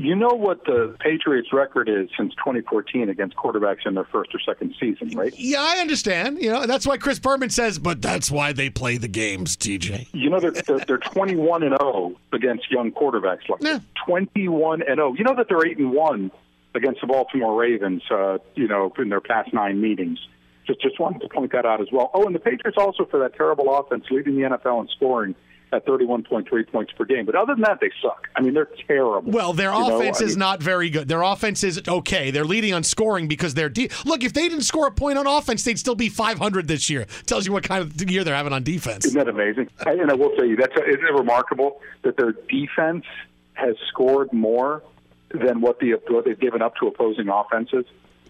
You 0.00 0.16
know 0.16 0.32
what 0.32 0.64
the 0.64 0.96
Patriots' 0.98 1.52
record 1.52 1.86
is 1.86 2.08
since 2.16 2.34
2014 2.36 3.10
against 3.10 3.36
quarterbacks 3.36 3.86
in 3.86 3.94
their 3.94 4.04
first 4.04 4.34
or 4.34 4.40
second 4.40 4.74
season, 4.80 5.10
right? 5.10 5.34
Yeah, 5.38 5.60
I 5.60 5.78
understand. 5.78 6.40
You 6.40 6.50
know, 6.50 6.66
that's 6.66 6.86
why 6.86 6.96
Chris 6.96 7.18
Berman 7.18 7.50
says, 7.50 7.78
but 7.78 8.00
that's 8.00 8.30
why 8.30 8.54
they 8.54 8.70
play 8.70 8.96
the 8.96 9.08
games, 9.08 9.58
TJ. 9.58 10.08
You 10.12 10.30
know, 10.30 10.40
they're, 10.40 10.52
they're, 10.52 10.78
they're 10.78 10.98
21 10.98 11.64
and 11.64 11.76
0 11.78 12.14
against 12.32 12.70
young 12.70 12.92
quarterbacks. 12.92 13.46
Like 13.46 13.62
yeah. 13.62 13.80
21 14.06 14.80
and 14.82 14.96
0. 14.96 15.14
You 15.18 15.24
know 15.24 15.34
that 15.36 15.48
they're 15.50 15.66
8 15.66 15.76
and 15.76 15.92
1 15.92 16.30
against 16.74 17.02
the 17.02 17.06
Baltimore 17.06 17.60
Ravens. 17.60 18.02
Uh, 18.10 18.38
you 18.54 18.68
know, 18.68 18.90
in 18.98 19.10
their 19.10 19.20
past 19.20 19.52
nine 19.52 19.82
meetings. 19.82 20.18
Just 20.66 20.80
just 20.80 20.98
wanted 20.98 21.20
to 21.20 21.28
point 21.28 21.52
that 21.52 21.66
out 21.66 21.82
as 21.82 21.88
well. 21.92 22.10
Oh, 22.14 22.24
and 22.24 22.34
the 22.34 22.38
Patriots 22.38 22.78
also 22.78 23.04
for 23.04 23.18
that 23.20 23.34
terrible 23.34 23.76
offense 23.76 24.04
leading 24.10 24.36
the 24.36 24.42
NFL 24.42 24.80
in 24.80 24.88
scoring 24.88 25.34
at 25.72 25.86
31.3 25.86 26.68
points 26.68 26.92
per 26.92 27.04
game. 27.04 27.26
But 27.26 27.34
other 27.34 27.54
than 27.54 27.62
that, 27.62 27.78
they 27.80 27.90
suck. 28.02 28.28
I 28.34 28.40
mean, 28.40 28.54
they're 28.54 28.68
terrible. 28.86 29.30
Well, 29.30 29.52
their 29.52 29.72
you 29.72 29.86
offense 29.86 30.20
know? 30.20 30.26
is 30.26 30.32
I 30.32 30.34
mean, 30.34 30.38
not 30.40 30.62
very 30.62 30.90
good. 30.90 31.08
Their 31.08 31.22
offense 31.22 31.62
is 31.62 31.80
okay. 31.86 32.30
They're 32.30 32.44
leading 32.44 32.74
on 32.74 32.82
scoring 32.82 33.28
because 33.28 33.54
they're 33.54 33.68
de- 33.68 33.90
look. 34.04 34.24
If 34.24 34.32
they 34.32 34.48
didn't 34.48 34.64
score 34.64 34.86
a 34.86 34.90
point 34.90 35.18
on 35.18 35.26
offense, 35.26 35.64
they'd 35.64 35.78
still 35.78 35.94
be 35.94 36.08
500 36.08 36.66
this 36.66 36.90
year. 36.90 37.06
Tells 37.26 37.46
you 37.46 37.52
what 37.52 37.62
kind 37.62 37.82
of 37.82 38.10
year 38.10 38.24
they're 38.24 38.34
having 38.34 38.52
on 38.52 38.62
defense. 38.62 39.04
Isn't 39.04 39.18
that 39.18 39.28
amazing? 39.28 39.68
I, 39.86 39.92
and 39.92 40.10
I 40.10 40.14
will 40.14 40.30
tell 40.30 40.44
you 40.44 40.56
that's 40.56 40.74
isn't 40.74 41.04
it 41.04 41.14
remarkable 41.14 41.80
that 42.02 42.16
their 42.16 42.32
defense 42.32 43.04
has 43.54 43.76
scored 43.88 44.32
more 44.32 44.82
than 45.32 45.60
what 45.60 45.78
the 45.78 45.94
what 46.08 46.24
they've 46.24 46.38
given 46.38 46.62
up 46.62 46.76
to 46.76 46.88
opposing 46.88 47.28
offenses. 47.28 47.84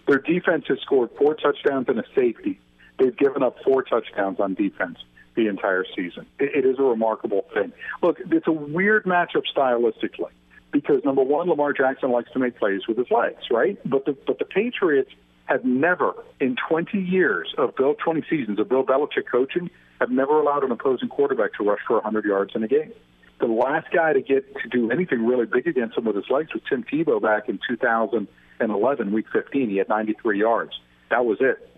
Their 0.07 0.19
defense 0.19 0.65
has 0.69 0.79
scored 0.81 1.11
four 1.17 1.35
touchdowns 1.35 1.89
and 1.89 1.99
a 1.99 2.05
safety. 2.15 2.61
They've 2.99 3.17
given 3.17 3.43
up 3.43 3.57
four 3.65 3.83
touchdowns 3.83 4.41
on 4.41 4.55
defense 4.55 4.99
the 5.41 5.49
entire 5.49 5.85
season. 5.97 6.27
It, 6.39 6.65
it 6.65 6.69
is 6.69 6.79
a 6.79 6.83
remarkable 6.83 7.47
thing. 7.55 7.73
Look, 8.03 8.19
it's 8.21 8.47
a 8.47 8.53
weird 8.53 9.05
matchup 9.05 9.45
stylistically 9.57 10.31
because 10.73 11.05
number 11.05 11.23
one, 11.23 11.49
Lamar 11.49 11.73
Jackson 11.73 12.11
likes 12.11 12.31
to 12.33 12.39
make 12.39 12.59
plays 12.59 12.83
with 12.87 12.99
his 12.99 13.11
legs, 13.11 13.43
right? 13.51 13.79
But 13.89 14.05
the 14.05 14.17
but 14.27 14.39
the 14.39 14.45
Patriots 14.45 15.11
have 15.47 15.65
never, 15.65 16.13
in 16.41 16.57
20 16.69 16.97
years 16.99 17.53
of 17.59 17.75
Bill, 17.75 17.95
20 17.95 18.25
seasons 18.31 18.61
of 18.61 18.69
Bill 18.69 18.85
Belichick 18.85 19.27
coaching, 19.31 19.69
have 20.01 20.11
never 20.11 20.41
allowed 20.41 20.63
an 20.63 20.71
opposing 20.71 21.09
quarterback 21.09 21.55
to 21.55 21.65
rush 21.65 21.81
for 21.87 21.95
100 21.95 22.25
yards 22.25 22.53
in 22.55 22.63
a 22.63 22.69
game. 22.69 22.93
The 23.41 23.47
last 23.47 23.91
guy 23.91 24.13
to 24.13 24.21
get 24.21 24.55
to 24.59 24.69
do 24.69 24.91
anything 24.91 25.27
really 25.27 25.47
big 25.47 25.67
against 25.67 25.97
him 25.97 26.05
with 26.05 26.15
his 26.15 26.27
legs 26.31 26.53
was 26.55 26.63
Tim 26.69 26.85
Tebow 26.85 27.21
back 27.21 27.49
in 27.49 27.59
2011, 27.69 29.13
Week 29.13 29.27
15. 29.33 29.71
He 29.71 29.79
had 29.79 29.89
93 29.89 30.39
yards. 30.39 30.73
That 31.11 31.25
was 31.25 31.39
it. 31.41 31.70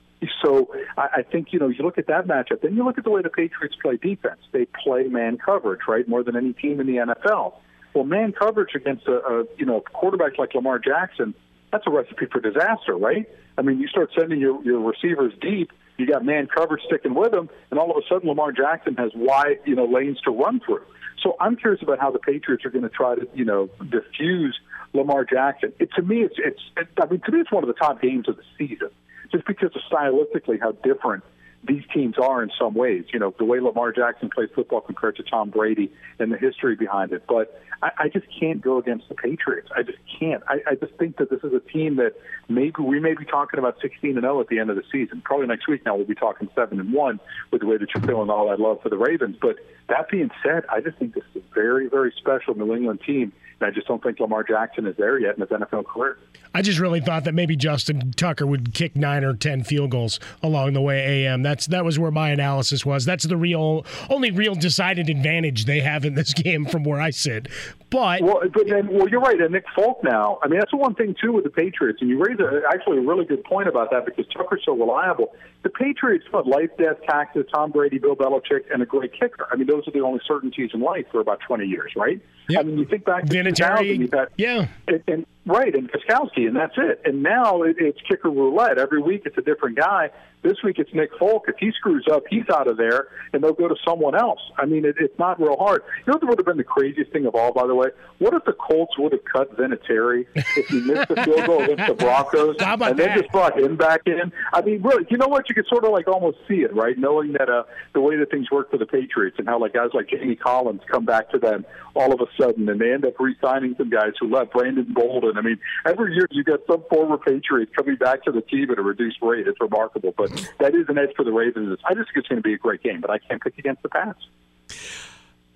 So 0.42 0.74
I, 0.96 1.08
I 1.18 1.22
think 1.22 1.52
you 1.52 1.58
know 1.58 1.68
you 1.68 1.82
look 1.84 1.98
at 1.98 2.06
that 2.06 2.26
matchup, 2.26 2.62
then 2.62 2.76
you 2.76 2.84
look 2.84 2.98
at 2.98 3.04
the 3.04 3.10
way 3.10 3.22
the 3.22 3.30
Patriots 3.30 3.76
play 3.80 3.96
defense. 3.96 4.40
They 4.52 4.66
play 4.84 5.04
man 5.04 5.38
coverage, 5.38 5.80
right, 5.88 6.06
more 6.08 6.22
than 6.22 6.36
any 6.36 6.52
team 6.52 6.80
in 6.80 6.86
the 6.86 6.96
NFL. 6.96 7.54
Well, 7.94 8.04
man 8.04 8.32
coverage 8.32 8.74
against 8.74 9.06
a, 9.06 9.16
a 9.24 9.44
you 9.56 9.66
know 9.66 9.82
quarterback 9.92 10.38
like 10.38 10.54
Lamar 10.54 10.78
Jackson, 10.78 11.34
that's 11.72 11.86
a 11.86 11.90
recipe 11.90 12.26
for 12.30 12.40
disaster, 12.40 12.96
right? 12.96 13.28
I 13.58 13.62
mean, 13.62 13.80
you 13.80 13.88
start 13.88 14.10
sending 14.18 14.40
your 14.40 14.62
your 14.62 14.80
receivers 14.80 15.32
deep, 15.40 15.72
you 15.98 16.06
got 16.06 16.24
man 16.24 16.46
coverage 16.46 16.82
sticking 16.86 17.14
with 17.14 17.32
them, 17.32 17.50
and 17.70 17.78
all 17.78 17.90
of 17.90 17.96
a 17.96 18.02
sudden 18.08 18.28
Lamar 18.28 18.52
Jackson 18.52 18.94
has 18.96 19.10
wide 19.14 19.58
you 19.64 19.74
know 19.74 19.84
lanes 19.84 20.20
to 20.22 20.30
run 20.30 20.60
through. 20.60 20.82
So 21.22 21.36
I'm 21.40 21.56
curious 21.56 21.82
about 21.82 22.00
how 22.00 22.10
the 22.10 22.18
Patriots 22.18 22.64
are 22.64 22.70
going 22.70 22.82
to 22.82 22.88
try 22.88 23.14
to 23.14 23.28
you 23.34 23.44
know 23.44 23.68
diffuse 23.90 24.58
Lamar 24.92 25.24
Jackson. 25.24 25.72
It, 25.78 25.90
to 25.96 26.02
me, 26.02 26.22
it's 26.22 26.36
it's 26.38 26.60
it, 26.76 26.88
I 27.00 27.06
mean 27.06 27.20
to 27.26 27.32
me 27.32 27.40
it's 27.40 27.52
one 27.52 27.64
of 27.64 27.68
the 27.68 27.74
top 27.74 28.00
games 28.00 28.28
of 28.28 28.36
the 28.36 28.44
season 28.58 28.90
just 29.32 29.46
because 29.46 29.70
of 29.74 29.82
stylistically 29.90 30.60
how 30.60 30.72
different 30.84 31.24
these 31.64 31.82
teams 31.94 32.16
are 32.18 32.42
in 32.42 32.50
some 32.58 32.74
ways. 32.74 33.04
You 33.12 33.20
know, 33.20 33.34
the 33.38 33.44
way 33.44 33.60
Lamar 33.60 33.92
Jackson 33.92 34.30
plays 34.30 34.48
football 34.54 34.80
compared 34.80 35.16
to 35.16 35.22
Tom 35.22 35.50
Brady 35.50 35.92
and 36.18 36.32
the 36.32 36.36
history 36.36 36.74
behind 36.74 37.12
it. 37.12 37.24
But 37.28 37.60
I, 37.82 37.90
I 37.98 38.08
just 38.08 38.26
can't 38.38 38.60
go 38.60 38.78
against 38.78 39.08
the 39.08 39.14
Patriots. 39.14 39.68
I 39.74 39.82
just 39.82 39.98
can't. 40.18 40.42
I, 40.48 40.58
I 40.66 40.74
just 40.74 40.94
think 40.94 41.18
that 41.18 41.30
this 41.30 41.40
is 41.44 41.52
a 41.52 41.60
team 41.60 41.96
that 41.96 42.14
maybe 42.48 42.82
we 42.82 42.98
may 42.98 43.14
be 43.14 43.24
talking 43.24 43.58
about 43.58 43.76
16 43.80 44.10
and 44.10 44.22
0 44.22 44.40
at 44.40 44.48
the 44.48 44.58
end 44.58 44.70
of 44.70 44.76
the 44.76 44.82
season. 44.90 45.22
Probably 45.24 45.46
next 45.46 45.68
week 45.68 45.84
now 45.86 45.94
we'll 45.94 46.06
be 46.06 46.16
talking 46.16 46.48
7 46.54 46.80
and 46.80 46.92
1 46.92 47.20
with 47.52 47.60
the 47.60 47.66
way 47.66 47.76
that 47.76 47.88
you're 47.94 48.04
feeling 48.04 48.28
all 48.28 48.48
that 48.48 48.58
love 48.58 48.82
for 48.82 48.88
the 48.88 48.98
Ravens. 48.98 49.36
But 49.40 49.56
that 49.88 50.08
being 50.10 50.30
said, 50.42 50.64
I 50.68 50.80
just 50.80 50.98
think 50.98 51.14
this 51.14 51.24
is 51.34 51.42
a 51.42 51.54
very, 51.54 51.88
very 51.88 52.12
special 52.18 52.56
New 52.56 52.74
England 52.74 53.00
team 53.06 53.32
I 53.64 53.70
just 53.70 53.86
don't 53.86 54.02
think 54.02 54.20
Lamar 54.20 54.44
Jackson 54.44 54.86
is 54.86 54.96
there 54.96 55.18
yet 55.18 55.34
in 55.36 55.40
his 55.40 55.50
NFL 55.50 55.86
career. 55.86 56.18
I 56.54 56.62
just 56.62 56.78
really 56.78 57.00
thought 57.00 57.24
that 57.24 57.34
maybe 57.34 57.56
Justin 57.56 58.12
Tucker 58.12 58.46
would 58.46 58.74
kick 58.74 58.94
nine 58.96 59.24
or 59.24 59.34
ten 59.34 59.64
field 59.64 59.90
goals 59.90 60.20
along 60.42 60.74
the 60.74 60.80
way. 60.80 61.26
Am 61.26 61.42
that's 61.42 61.66
that 61.68 61.84
was 61.84 61.98
where 61.98 62.10
my 62.10 62.30
analysis 62.30 62.84
was. 62.84 63.04
That's 63.04 63.24
the 63.24 63.36
real 63.36 63.86
only 64.10 64.30
real 64.30 64.54
decided 64.54 65.08
advantage 65.08 65.64
they 65.64 65.80
have 65.80 66.04
in 66.04 66.14
this 66.14 66.32
game 66.34 66.66
from 66.66 66.84
where 66.84 67.00
I 67.00 67.10
sit. 67.10 67.48
But 67.92 68.22
well, 68.22 68.40
but 68.52 68.66
then, 68.68 68.88
well, 68.88 69.08
you're 69.08 69.20
right. 69.20 69.40
And 69.40 69.52
Nick 69.52 69.66
Folk 69.76 70.02
now. 70.02 70.38
I 70.42 70.48
mean, 70.48 70.58
that's 70.58 70.70
the 70.70 70.78
one 70.78 70.94
thing 70.94 71.14
too 71.22 71.32
with 71.32 71.44
the 71.44 71.50
Patriots. 71.50 71.98
And 72.00 72.08
you 72.08 72.18
raise 72.18 72.38
a, 72.40 72.62
actually 72.72 72.98
a 72.98 73.02
really 73.02 73.26
good 73.26 73.44
point 73.44 73.68
about 73.68 73.90
that 73.90 74.06
because 74.06 74.26
Tucker's 74.32 74.62
so 74.64 74.72
reliable. 74.74 75.34
The 75.62 75.70
Patriots, 75.70 76.24
what 76.30 76.46
life, 76.46 76.70
death, 76.78 76.96
taxes, 77.06 77.44
Tom 77.52 77.70
Brady, 77.70 77.98
Bill 77.98 78.16
Belichick, 78.16 78.62
and 78.72 78.82
a 78.82 78.86
great 78.86 79.12
kicker. 79.12 79.46
I 79.52 79.56
mean, 79.56 79.66
those 79.66 79.86
are 79.86 79.92
the 79.92 80.00
only 80.00 80.20
certainties 80.26 80.70
in 80.72 80.80
life 80.80 81.06
for 81.12 81.20
about 81.20 81.40
20 81.46 81.66
years, 81.66 81.92
right? 81.94 82.20
Yep. 82.48 82.60
I 82.60 82.62
mean, 82.64 82.78
you 82.78 82.86
think 82.86 83.04
back 83.04 83.26
to 83.26 83.32
Vinatieri, 83.32 83.98
2000, 83.98 84.12
had, 84.12 84.28
yeah, 84.36 84.66
and, 84.88 85.02
and 85.06 85.26
Right, 85.44 85.74
and 85.74 85.90
Gostkowski, 85.90 86.46
and 86.46 86.54
that's 86.54 86.74
it. 86.76 87.02
And 87.04 87.22
now 87.22 87.62
it, 87.62 87.76
it's 87.78 87.98
kicker 88.08 88.30
roulette. 88.30 88.78
Every 88.78 89.02
week 89.02 89.22
it's 89.24 89.36
a 89.36 89.42
different 89.42 89.76
guy. 89.76 90.10
This 90.42 90.56
week 90.64 90.78
it's 90.78 90.92
Nick 90.92 91.10
Folk. 91.18 91.44
If 91.46 91.56
he 91.58 91.70
screws 91.70 92.04
up, 92.10 92.24
he's 92.28 92.48
out 92.52 92.68
of 92.68 92.76
there, 92.76 93.08
and 93.32 93.42
they'll 93.42 93.52
go 93.52 93.68
to 93.68 93.76
someone 93.86 94.16
else. 94.16 94.40
I 94.56 94.66
mean, 94.66 94.84
it, 94.84 94.96
it's 94.98 95.16
not 95.18 95.40
real 95.40 95.56
hard. 95.56 95.82
You 95.98 96.12
know 96.12 96.18
what 96.18 96.30
would 96.30 96.38
have 96.38 96.46
been 96.46 96.56
the 96.56 96.64
craziest 96.64 97.12
thing 97.12 97.26
of 97.26 97.34
all, 97.34 97.52
by 97.52 97.66
the 97.66 97.74
way? 97.74 97.88
What 98.18 98.34
if 98.34 98.44
the 98.44 98.52
Colts 98.52 98.96
would 98.98 99.12
have 99.12 99.24
cut 99.24 99.56
Vinatieri 99.56 100.26
if 100.34 100.66
he 100.68 100.80
missed 100.80 101.08
the 101.08 101.22
field 101.22 101.46
goal 101.46 101.62
against 101.62 101.86
the 101.86 101.94
Broncos, 101.94 102.56
and 102.60 102.98
then 102.98 103.18
just 103.18 103.30
brought 103.30 103.58
him 103.58 103.76
back 103.76 104.02
in? 104.06 104.32
I 104.52 104.62
mean, 104.62 104.82
really, 104.82 105.06
you 105.10 105.16
know 105.16 105.28
what? 105.28 105.48
You 105.48 105.54
could 105.54 105.66
sort 105.68 105.84
of 105.84 105.90
like 105.92 106.08
almost 106.08 106.38
see 106.48 106.62
it, 106.62 106.74
right? 106.74 106.98
Knowing 106.98 107.32
that 107.32 107.48
uh, 107.48 107.62
the 107.94 108.00
way 108.00 108.16
that 108.16 108.30
things 108.30 108.50
work 108.50 108.70
for 108.70 108.78
the 108.78 108.86
Patriots 108.86 109.36
and 109.38 109.48
how 109.48 109.60
like 109.60 109.74
guys 109.74 109.90
like 109.92 110.08
Jamie 110.08 110.36
Collins 110.36 110.82
come 110.90 111.04
back 111.04 111.30
to 111.30 111.38
them 111.38 111.64
all 111.94 112.12
of 112.12 112.20
a 112.20 112.26
sudden, 112.40 112.68
and 112.68 112.80
they 112.80 112.92
end 112.92 113.04
up 113.04 113.14
re-signing 113.20 113.74
some 113.76 113.90
guys 113.90 114.12
who 114.20 114.28
left. 114.28 114.52
Brandon 114.52 114.92
Bolden. 114.92 115.31
I 115.38 115.42
mean, 115.42 115.58
every 115.84 116.14
year 116.14 116.26
you 116.30 116.44
get 116.44 116.60
some 116.66 116.84
former 116.90 117.18
Patriot 117.18 117.74
coming 117.74 117.96
back 117.96 118.24
to 118.24 118.32
the 118.32 118.42
team 118.42 118.70
at 118.70 118.78
a 118.78 118.82
reduced 118.82 119.18
rate. 119.22 119.46
It's 119.46 119.60
remarkable, 119.60 120.14
but 120.16 120.30
that 120.58 120.74
is 120.74 120.88
an 120.88 120.98
edge 120.98 121.10
for 121.16 121.24
the 121.24 121.32
Ravens. 121.32 121.78
I 121.84 121.94
just 121.94 122.08
think 122.08 122.18
it's 122.18 122.28
going 122.28 122.42
to 122.42 122.46
be 122.46 122.54
a 122.54 122.58
great 122.58 122.82
game, 122.82 123.00
but 123.00 123.10
I 123.10 123.18
can't 123.18 123.42
pick 123.42 123.58
against 123.58 123.82
the 123.82 123.88
Pats. 123.88 124.18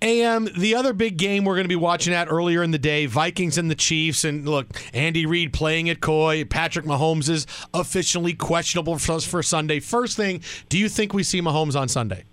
AM, 0.01 0.47
the 0.55 0.75
other 0.75 0.93
big 0.93 1.17
game 1.17 1.43
we're 1.43 1.55
going 1.55 1.65
to 1.65 1.69
be 1.69 1.75
watching 1.75 2.13
at 2.13 2.27
earlier 2.29 2.61
in 2.61 2.69
the 2.69 2.77
day, 2.77 3.07
Vikings 3.07 3.57
and 3.57 3.69
the 3.69 3.75
Chiefs. 3.75 4.23
And 4.23 4.47
look, 4.47 4.67
Andy 4.93 5.25
Reid 5.25 5.53
playing 5.53 5.89
at 5.89 6.01
Coy. 6.01 6.45
Patrick 6.45 6.85
Mahomes 6.85 7.29
is 7.29 7.47
officially 7.73 8.33
questionable 8.33 8.99
for, 8.99 9.19
for 9.19 9.41
Sunday. 9.41 9.79
First 9.79 10.15
thing, 10.15 10.41
do 10.69 10.77
you 10.77 10.87
think 10.87 11.13
we 11.13 11.23
see 11.23 11.41
Mahomes 11.41 11.75
on 11.75 11.87
Sunday? 11.87 12.25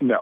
No. 0.00 0.20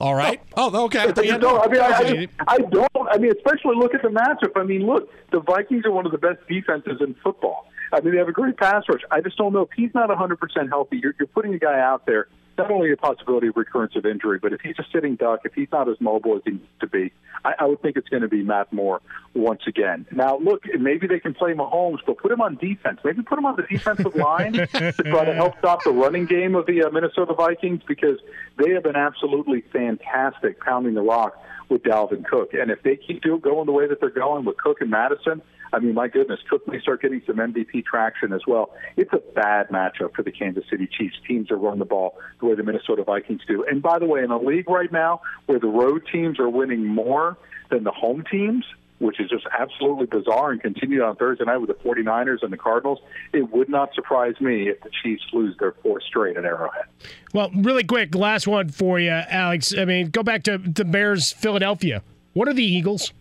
All 0.00 0.14
right. 0.14 0.40
Oh, 0.56 0.84
okay. 0.86 1.00
I, 1.00 1.20
Yeah, 1.22 1.36
don't, 1.36 1.60
I 1.62 1.70
mean, 1.70 1.80
I, 1.80 1.86
I, 1.86 2.02
just- 2.14 2.32
I 2.48 2.58
don't. 2.58 2.90
I 3.10 3.18
mean, 3.18 3.32
especially 3.36 3.76
look 3.76 3.94
at 3.94 4.02
the 4.02 4.08
matchup. 4.08 4.52
I 4.56 4.64
mean, 4.64 4.86
look, 4.86 5.10
the 5.30 5.40
Vikings 5.40 5.84
are 5.84 5.90
one 5.90 6.06
of 6.06 6.12
the 6.12 6.18
best 6.18 6.38
defenses 6.48 7.00
in 7.00 7.14
football. 7.22 7.66
I 7.92 8.00
mean, 8.00 8.12
they 8.12 8.18
have 8.18 8.28
a 8.28 8.32
great 8.32 8.56
pass 8.56 8.84
rush. 8.88 9.00
I 9.10 9.20
just 9.20 9.36
don't 9.36 9.52
know 9.52 9.62
if 9.62 9.70
he's 9.76 9.90
not 9.94 10.08
100% 10.08 10.68
healthy. 10.68 10.98
You're, 11.02 11.14
you're 11.18 11.26
putting 11.26 11.52
a 11.54 11.58
guy 11.58 11.78
out 11.80 12.06
there. 12.06 12.28
Not 12.62 12.70
only 12.70 12.92
a 12.92 12.96
possibility 12.96 13.48
of 13.48 13.56
recurrence 13.56 13.96
of 13.96 14.06
injury, 14.06 14.38
but 14.40 14.52
if 14.52 14.60
he's 14.60 14.78
a 14.78 14.84
sitting 14.92 15.16
duck, 15.16 15.40
if 15.44 15.54
he's 15.54 15.68
not 15.72 15.88
as 15.88 16.00
mobile 16.00 16.36
as 16.36 16.42
he 16.44 16.52
needs 16.52 16.64
to 16.80 16.86
be, 16.86 17.12
I, 17.44 17.54
I 17.60 17.64
would 17.66 17.80
think 17.82 17.96
it's 17.96 18.08
going 18.08 18.22
to 18.22 18.28
be 18.28 18.42
Matt 18.42 18.72
Moore 18.72 19.00
once 19.34 19.62
again. 19.66 20.06
Now, 20.10 20.38
look, 20.38 20.64
maybe 20.78 21.06
they 21.06 21.20
can 21.20 21.34
play 21.34 21.52
Mahomes, 21.52 21.98
but 22.06 22.18
put 22.18 22.30
him 22.30 22.40
on 22.40 22.56
defense. 22.56 23.00
Maybe 23.04 23.22
put 23.22 23.38
him 23.38 23.46
on 23.46 23.56
the 23.56 23.62
defensive 23.62 24.14
line 24.14 24.52
to 24.52 24.66
try 24.92 25.24
to 25.24 25.34
help 25.34 25.58
stop 25.58 25.84
the 25.84 25.90
running 25.90 26.26
game 26.26 26.54
of 26.54 26.66
the 26.66 26.84
uh, 26.84 26.90
Minnesota 26.90 27.34
Vikings 27.34 27.82
because 27.86 28.18
they 28.58 28.70
have 28.70 28.82
been 28.82 28.96
absolutely 28.96 29.62
fantastic 29.72 30.60
pounding 30.60 30.94
the 30.94 31.02
rock 31.02 31.42
with 31.68 31.82
Dalvin 31.82 32.24
Cook. 32.24 32.52
And 32.54 32.70
if 32.70 32.82
they 32.82 32.96
keep 32.96 33.22
do- 33.22 33.38
going 33.38 33.66
the 33.66 33.72
way 33.72 33.86
that 33.86 34.00
they're 34.00 34.10
going 34.10 34.44
with 34.44 34.56
Cook 34.58 34.80
and 34.80 34.90
Mattison, 34.90 35.40
I 35.72 35.78
mean, 35.78 35.94
my 35.94 36.08
goodness, 36.08 36.40
Cook 36.48 36.66
may 36.66 36.80
start 36.80 37.02
getting 37.02 37.22
some 37.26 37.36
MVP 37.36 37.84
traction 37.84 38.32
as 38.32 38.42
well. 38.46 38.70
It's 38.96 39.12
a 39.12 39.18
bad 39.34 39.68
matchup 39.68 40.14
for 40.14 40.22
the 40.22 40.32
Kansas 40.32 40.64
City 40.70 40.86
Chiefs. 40.86 41.16
Teams 41.26 41.48
that 41.48 41.56
run 41.56 41.78
the 41.78 41.84
ball 41.84 42.18
the 42.40 42.46
way 42.46 42.54
the 42.54 42.62
Minnesota 42.62 43.04
Vikings 43.04 43.42
do. 43.46 43.64
And 43.64 43.82
by 43.82 43.98
the 43.98 44.06
way, 44.06 44.22
in 44.22 44.30
a 44.30 44.38
league 44.38 44.68
right 44.68 44.90
now 44.90 45.22
where 45.46 45.58
the 45.58 45.68
road 45.68 46.02
teams 46.10 46.38
are 46.40 46.48
winning 46.48 46.84
more 46.84 47.36
than 47.70 47.84
the 47.84 47.92
home 47.92 48.24
teams, 48.30 48.64
which 48.98 49.18
is 49.20 49.30
just 49.30 49.46
absolutely 49.58 50.06
bizarre 50.06 50.50
and 50.50 50.60
continued 50.60 51.02
on 51.02 51.16
Thursday 51.16 51.44
night 51.44 51.58
with 51.58 51.68
the 51.68 51.74
49ers 51.74 52.42
and 52.42 52.52
the 52.52 52.56
Cardinals, 52.56 52.98
it 53.32 53.50
would 53.52 53.68
not 53.68 53.94
surprise 53.94 54.34
me 54.40 54.68
if 54.68 54.80
the 54.82 54.90
Chiefs 55.02 55.22
lose 55.32 55.56
their 55.58 55.72
fourth 55.82 56.02
straight 56.02 56.36
at 56.36 56.44
Arrowhead. 56.44 56.84
Well, 57.32 57.50
really 57.54 57.84
quick, 57.84 58.14
last 58.14 58.46
one 58.46 58.68
for 58.68 58.98
you, 59.00 59.10
Alex. 59.10 59.72
I 59.76 59.84
mean, 59.84 60.10
go 60.10 60.22
back 60.22 60.42
to 60.44 60.58
the 60.58 60.84
Bears, 60.84 61.32
Philadelphia. 61.32 62.02
What 62.32 62.48
are 62.48 62.52
the 62.52 62.64
Eagles? 62.64 63.12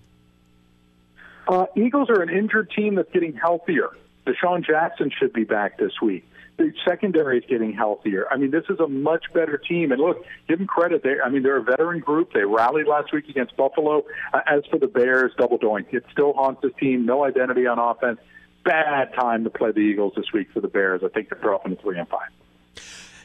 Uh, 1.49 1.65
Eagles 1.75 2.09
are 2.11 2.21
an 2.21 2.29
injured 2.29 2.71
team 2.71 2.95
that's 2.95 3.11
getting 3.11 3.33
healthier. 3.33 3.89
DeSean 4.27 4.63
Jackson 4.65 5.11
should 5.17 5.33
be 5.33 5.43
back 5.43 5.79
this 5.79 5.93
week. 5.99 6.23
The 6.57 6.71
secondary 6.87 7.39
is 7.39 7.45
getting 7.49 7.73
healthier. 7.73 8.27
I 8.29 8.37
mean, 8.37 8.51
this 8.51 8.65
is 8.69 8.79
a 8.79 8.87
much 8.87 9.23
better 9.33 9.57
team. 9.57 9.91
And 9.91 9.99
look, 9.99 10.23
give 10.47 10.59
them 10.59 10.67
credit. 10.67 11.01
They, 11.03 11.15
I 11.23 11.29
mean, 11.29 11.41
they're 11.41 11.57
a 11.57 11.63
veteran 11.63 12.01
group. 12.01 12.33
They 12.33 12.43
rallied 12.43 12.85
last 12.85 13.11
week 13.13 13.29
against 13.29 13.57
Buffalo. 13.57 14.03
Uh, 14.33 14.41
as 14.45 14.63
for 14.69 14.77
the 14.77 14.87
Bears, 14.87 15.31
double 15.37 15.57
doink. 15.57 15.91
It 15.93 16.03
still 16.11 16.33
haunts 16.33 16.61
this 16.61 16.73
team. 16.79 17.05
No 17.05 17.23
identity 17.23 17.65
on 17.65 17.79
offense. 17.79 18.19
Bad 18.63 19.13
time 19.15 19.45
to 19.45 19.49
play 19.49 19.71
the 19.71 19.79
Eagles 19.79 20.13
this 20.15 20.31
week 20.33 20.51
for 20.53 20.59
the 20.59 20.67
Bears. 20.67 21.01
I 21.03 21.07
think 21.07 21.29
they're 21.29 21.41
dropping 21.41 21.75
to 21.75 21.81
three 21.81 21.97
and 21.97 22.07
five. 22.09 22.29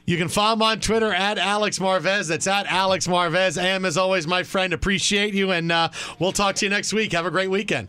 You 0.07 0.17
can 0.17 0.29
follow 0.29 0.55
him 0.55 0.63
on 0.63 0.81
Twitter 0.81 1.13
at 1.13 1.39
Alex 1.39 1.79
Marvez. 1.79 2.29
That's 2.29 2.47
at 2.47 2.67
Alex 2.67 3.07
Marvez. 3.07 3.61
AM, 3.61 3.85
as 3.85 3.97
always, 3.97 4.27
my 4.27 4.45
friend. 4.45 4.73
Appreciate 4.73 5.35
you, 5.35 5.51
and 5.51 5.73
uh, 5.73 5.89
we'll 6.19 6.33
talk 6.33 6.55
to 6.57 6.67
you 6.67 6.71
next 6.71 6.93
week. 6.93 7.13
Have 7.13 7.27
a 7.27 7.31
great 7.31 7.51
weekend. 7.51 7.89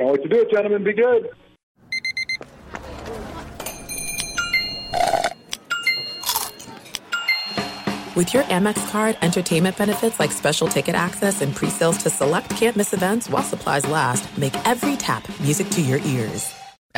Don't 0.00 0.12
wait 0.12 0.22
to 0.22 0.28
do 0.30 0.40
it, 0.40 0.50
gentlemen. 0.50 0.82
Be 0.82 0.94
good. 0.94 1.28
With 8.16 8.32
your 8.32 8.44
Amex 8.44 8.90
card, 8.90 9.18
entertainment 9.20 9.76
benefits 9.76 10.18
like 10.18 10.32
special 10.32 10.68
ticket 10.68 10.94
access 10.94 11.42
and 11.42 11.54
pre-sales 11.54 11.98
to 11.98 12.08
select 12.08 12.48
campus 12.48 12.94
events 12.94 13.28
while 13.28 13.42
supplies 13.42 13.86
last, 13.86 14.38
make 14.38 14.56
every 14.66 14.96
tap 14.96 15.22
music 15.38 15.68
to 15.68 15.82
your 15.82 15.98
ears. 16.06 16.54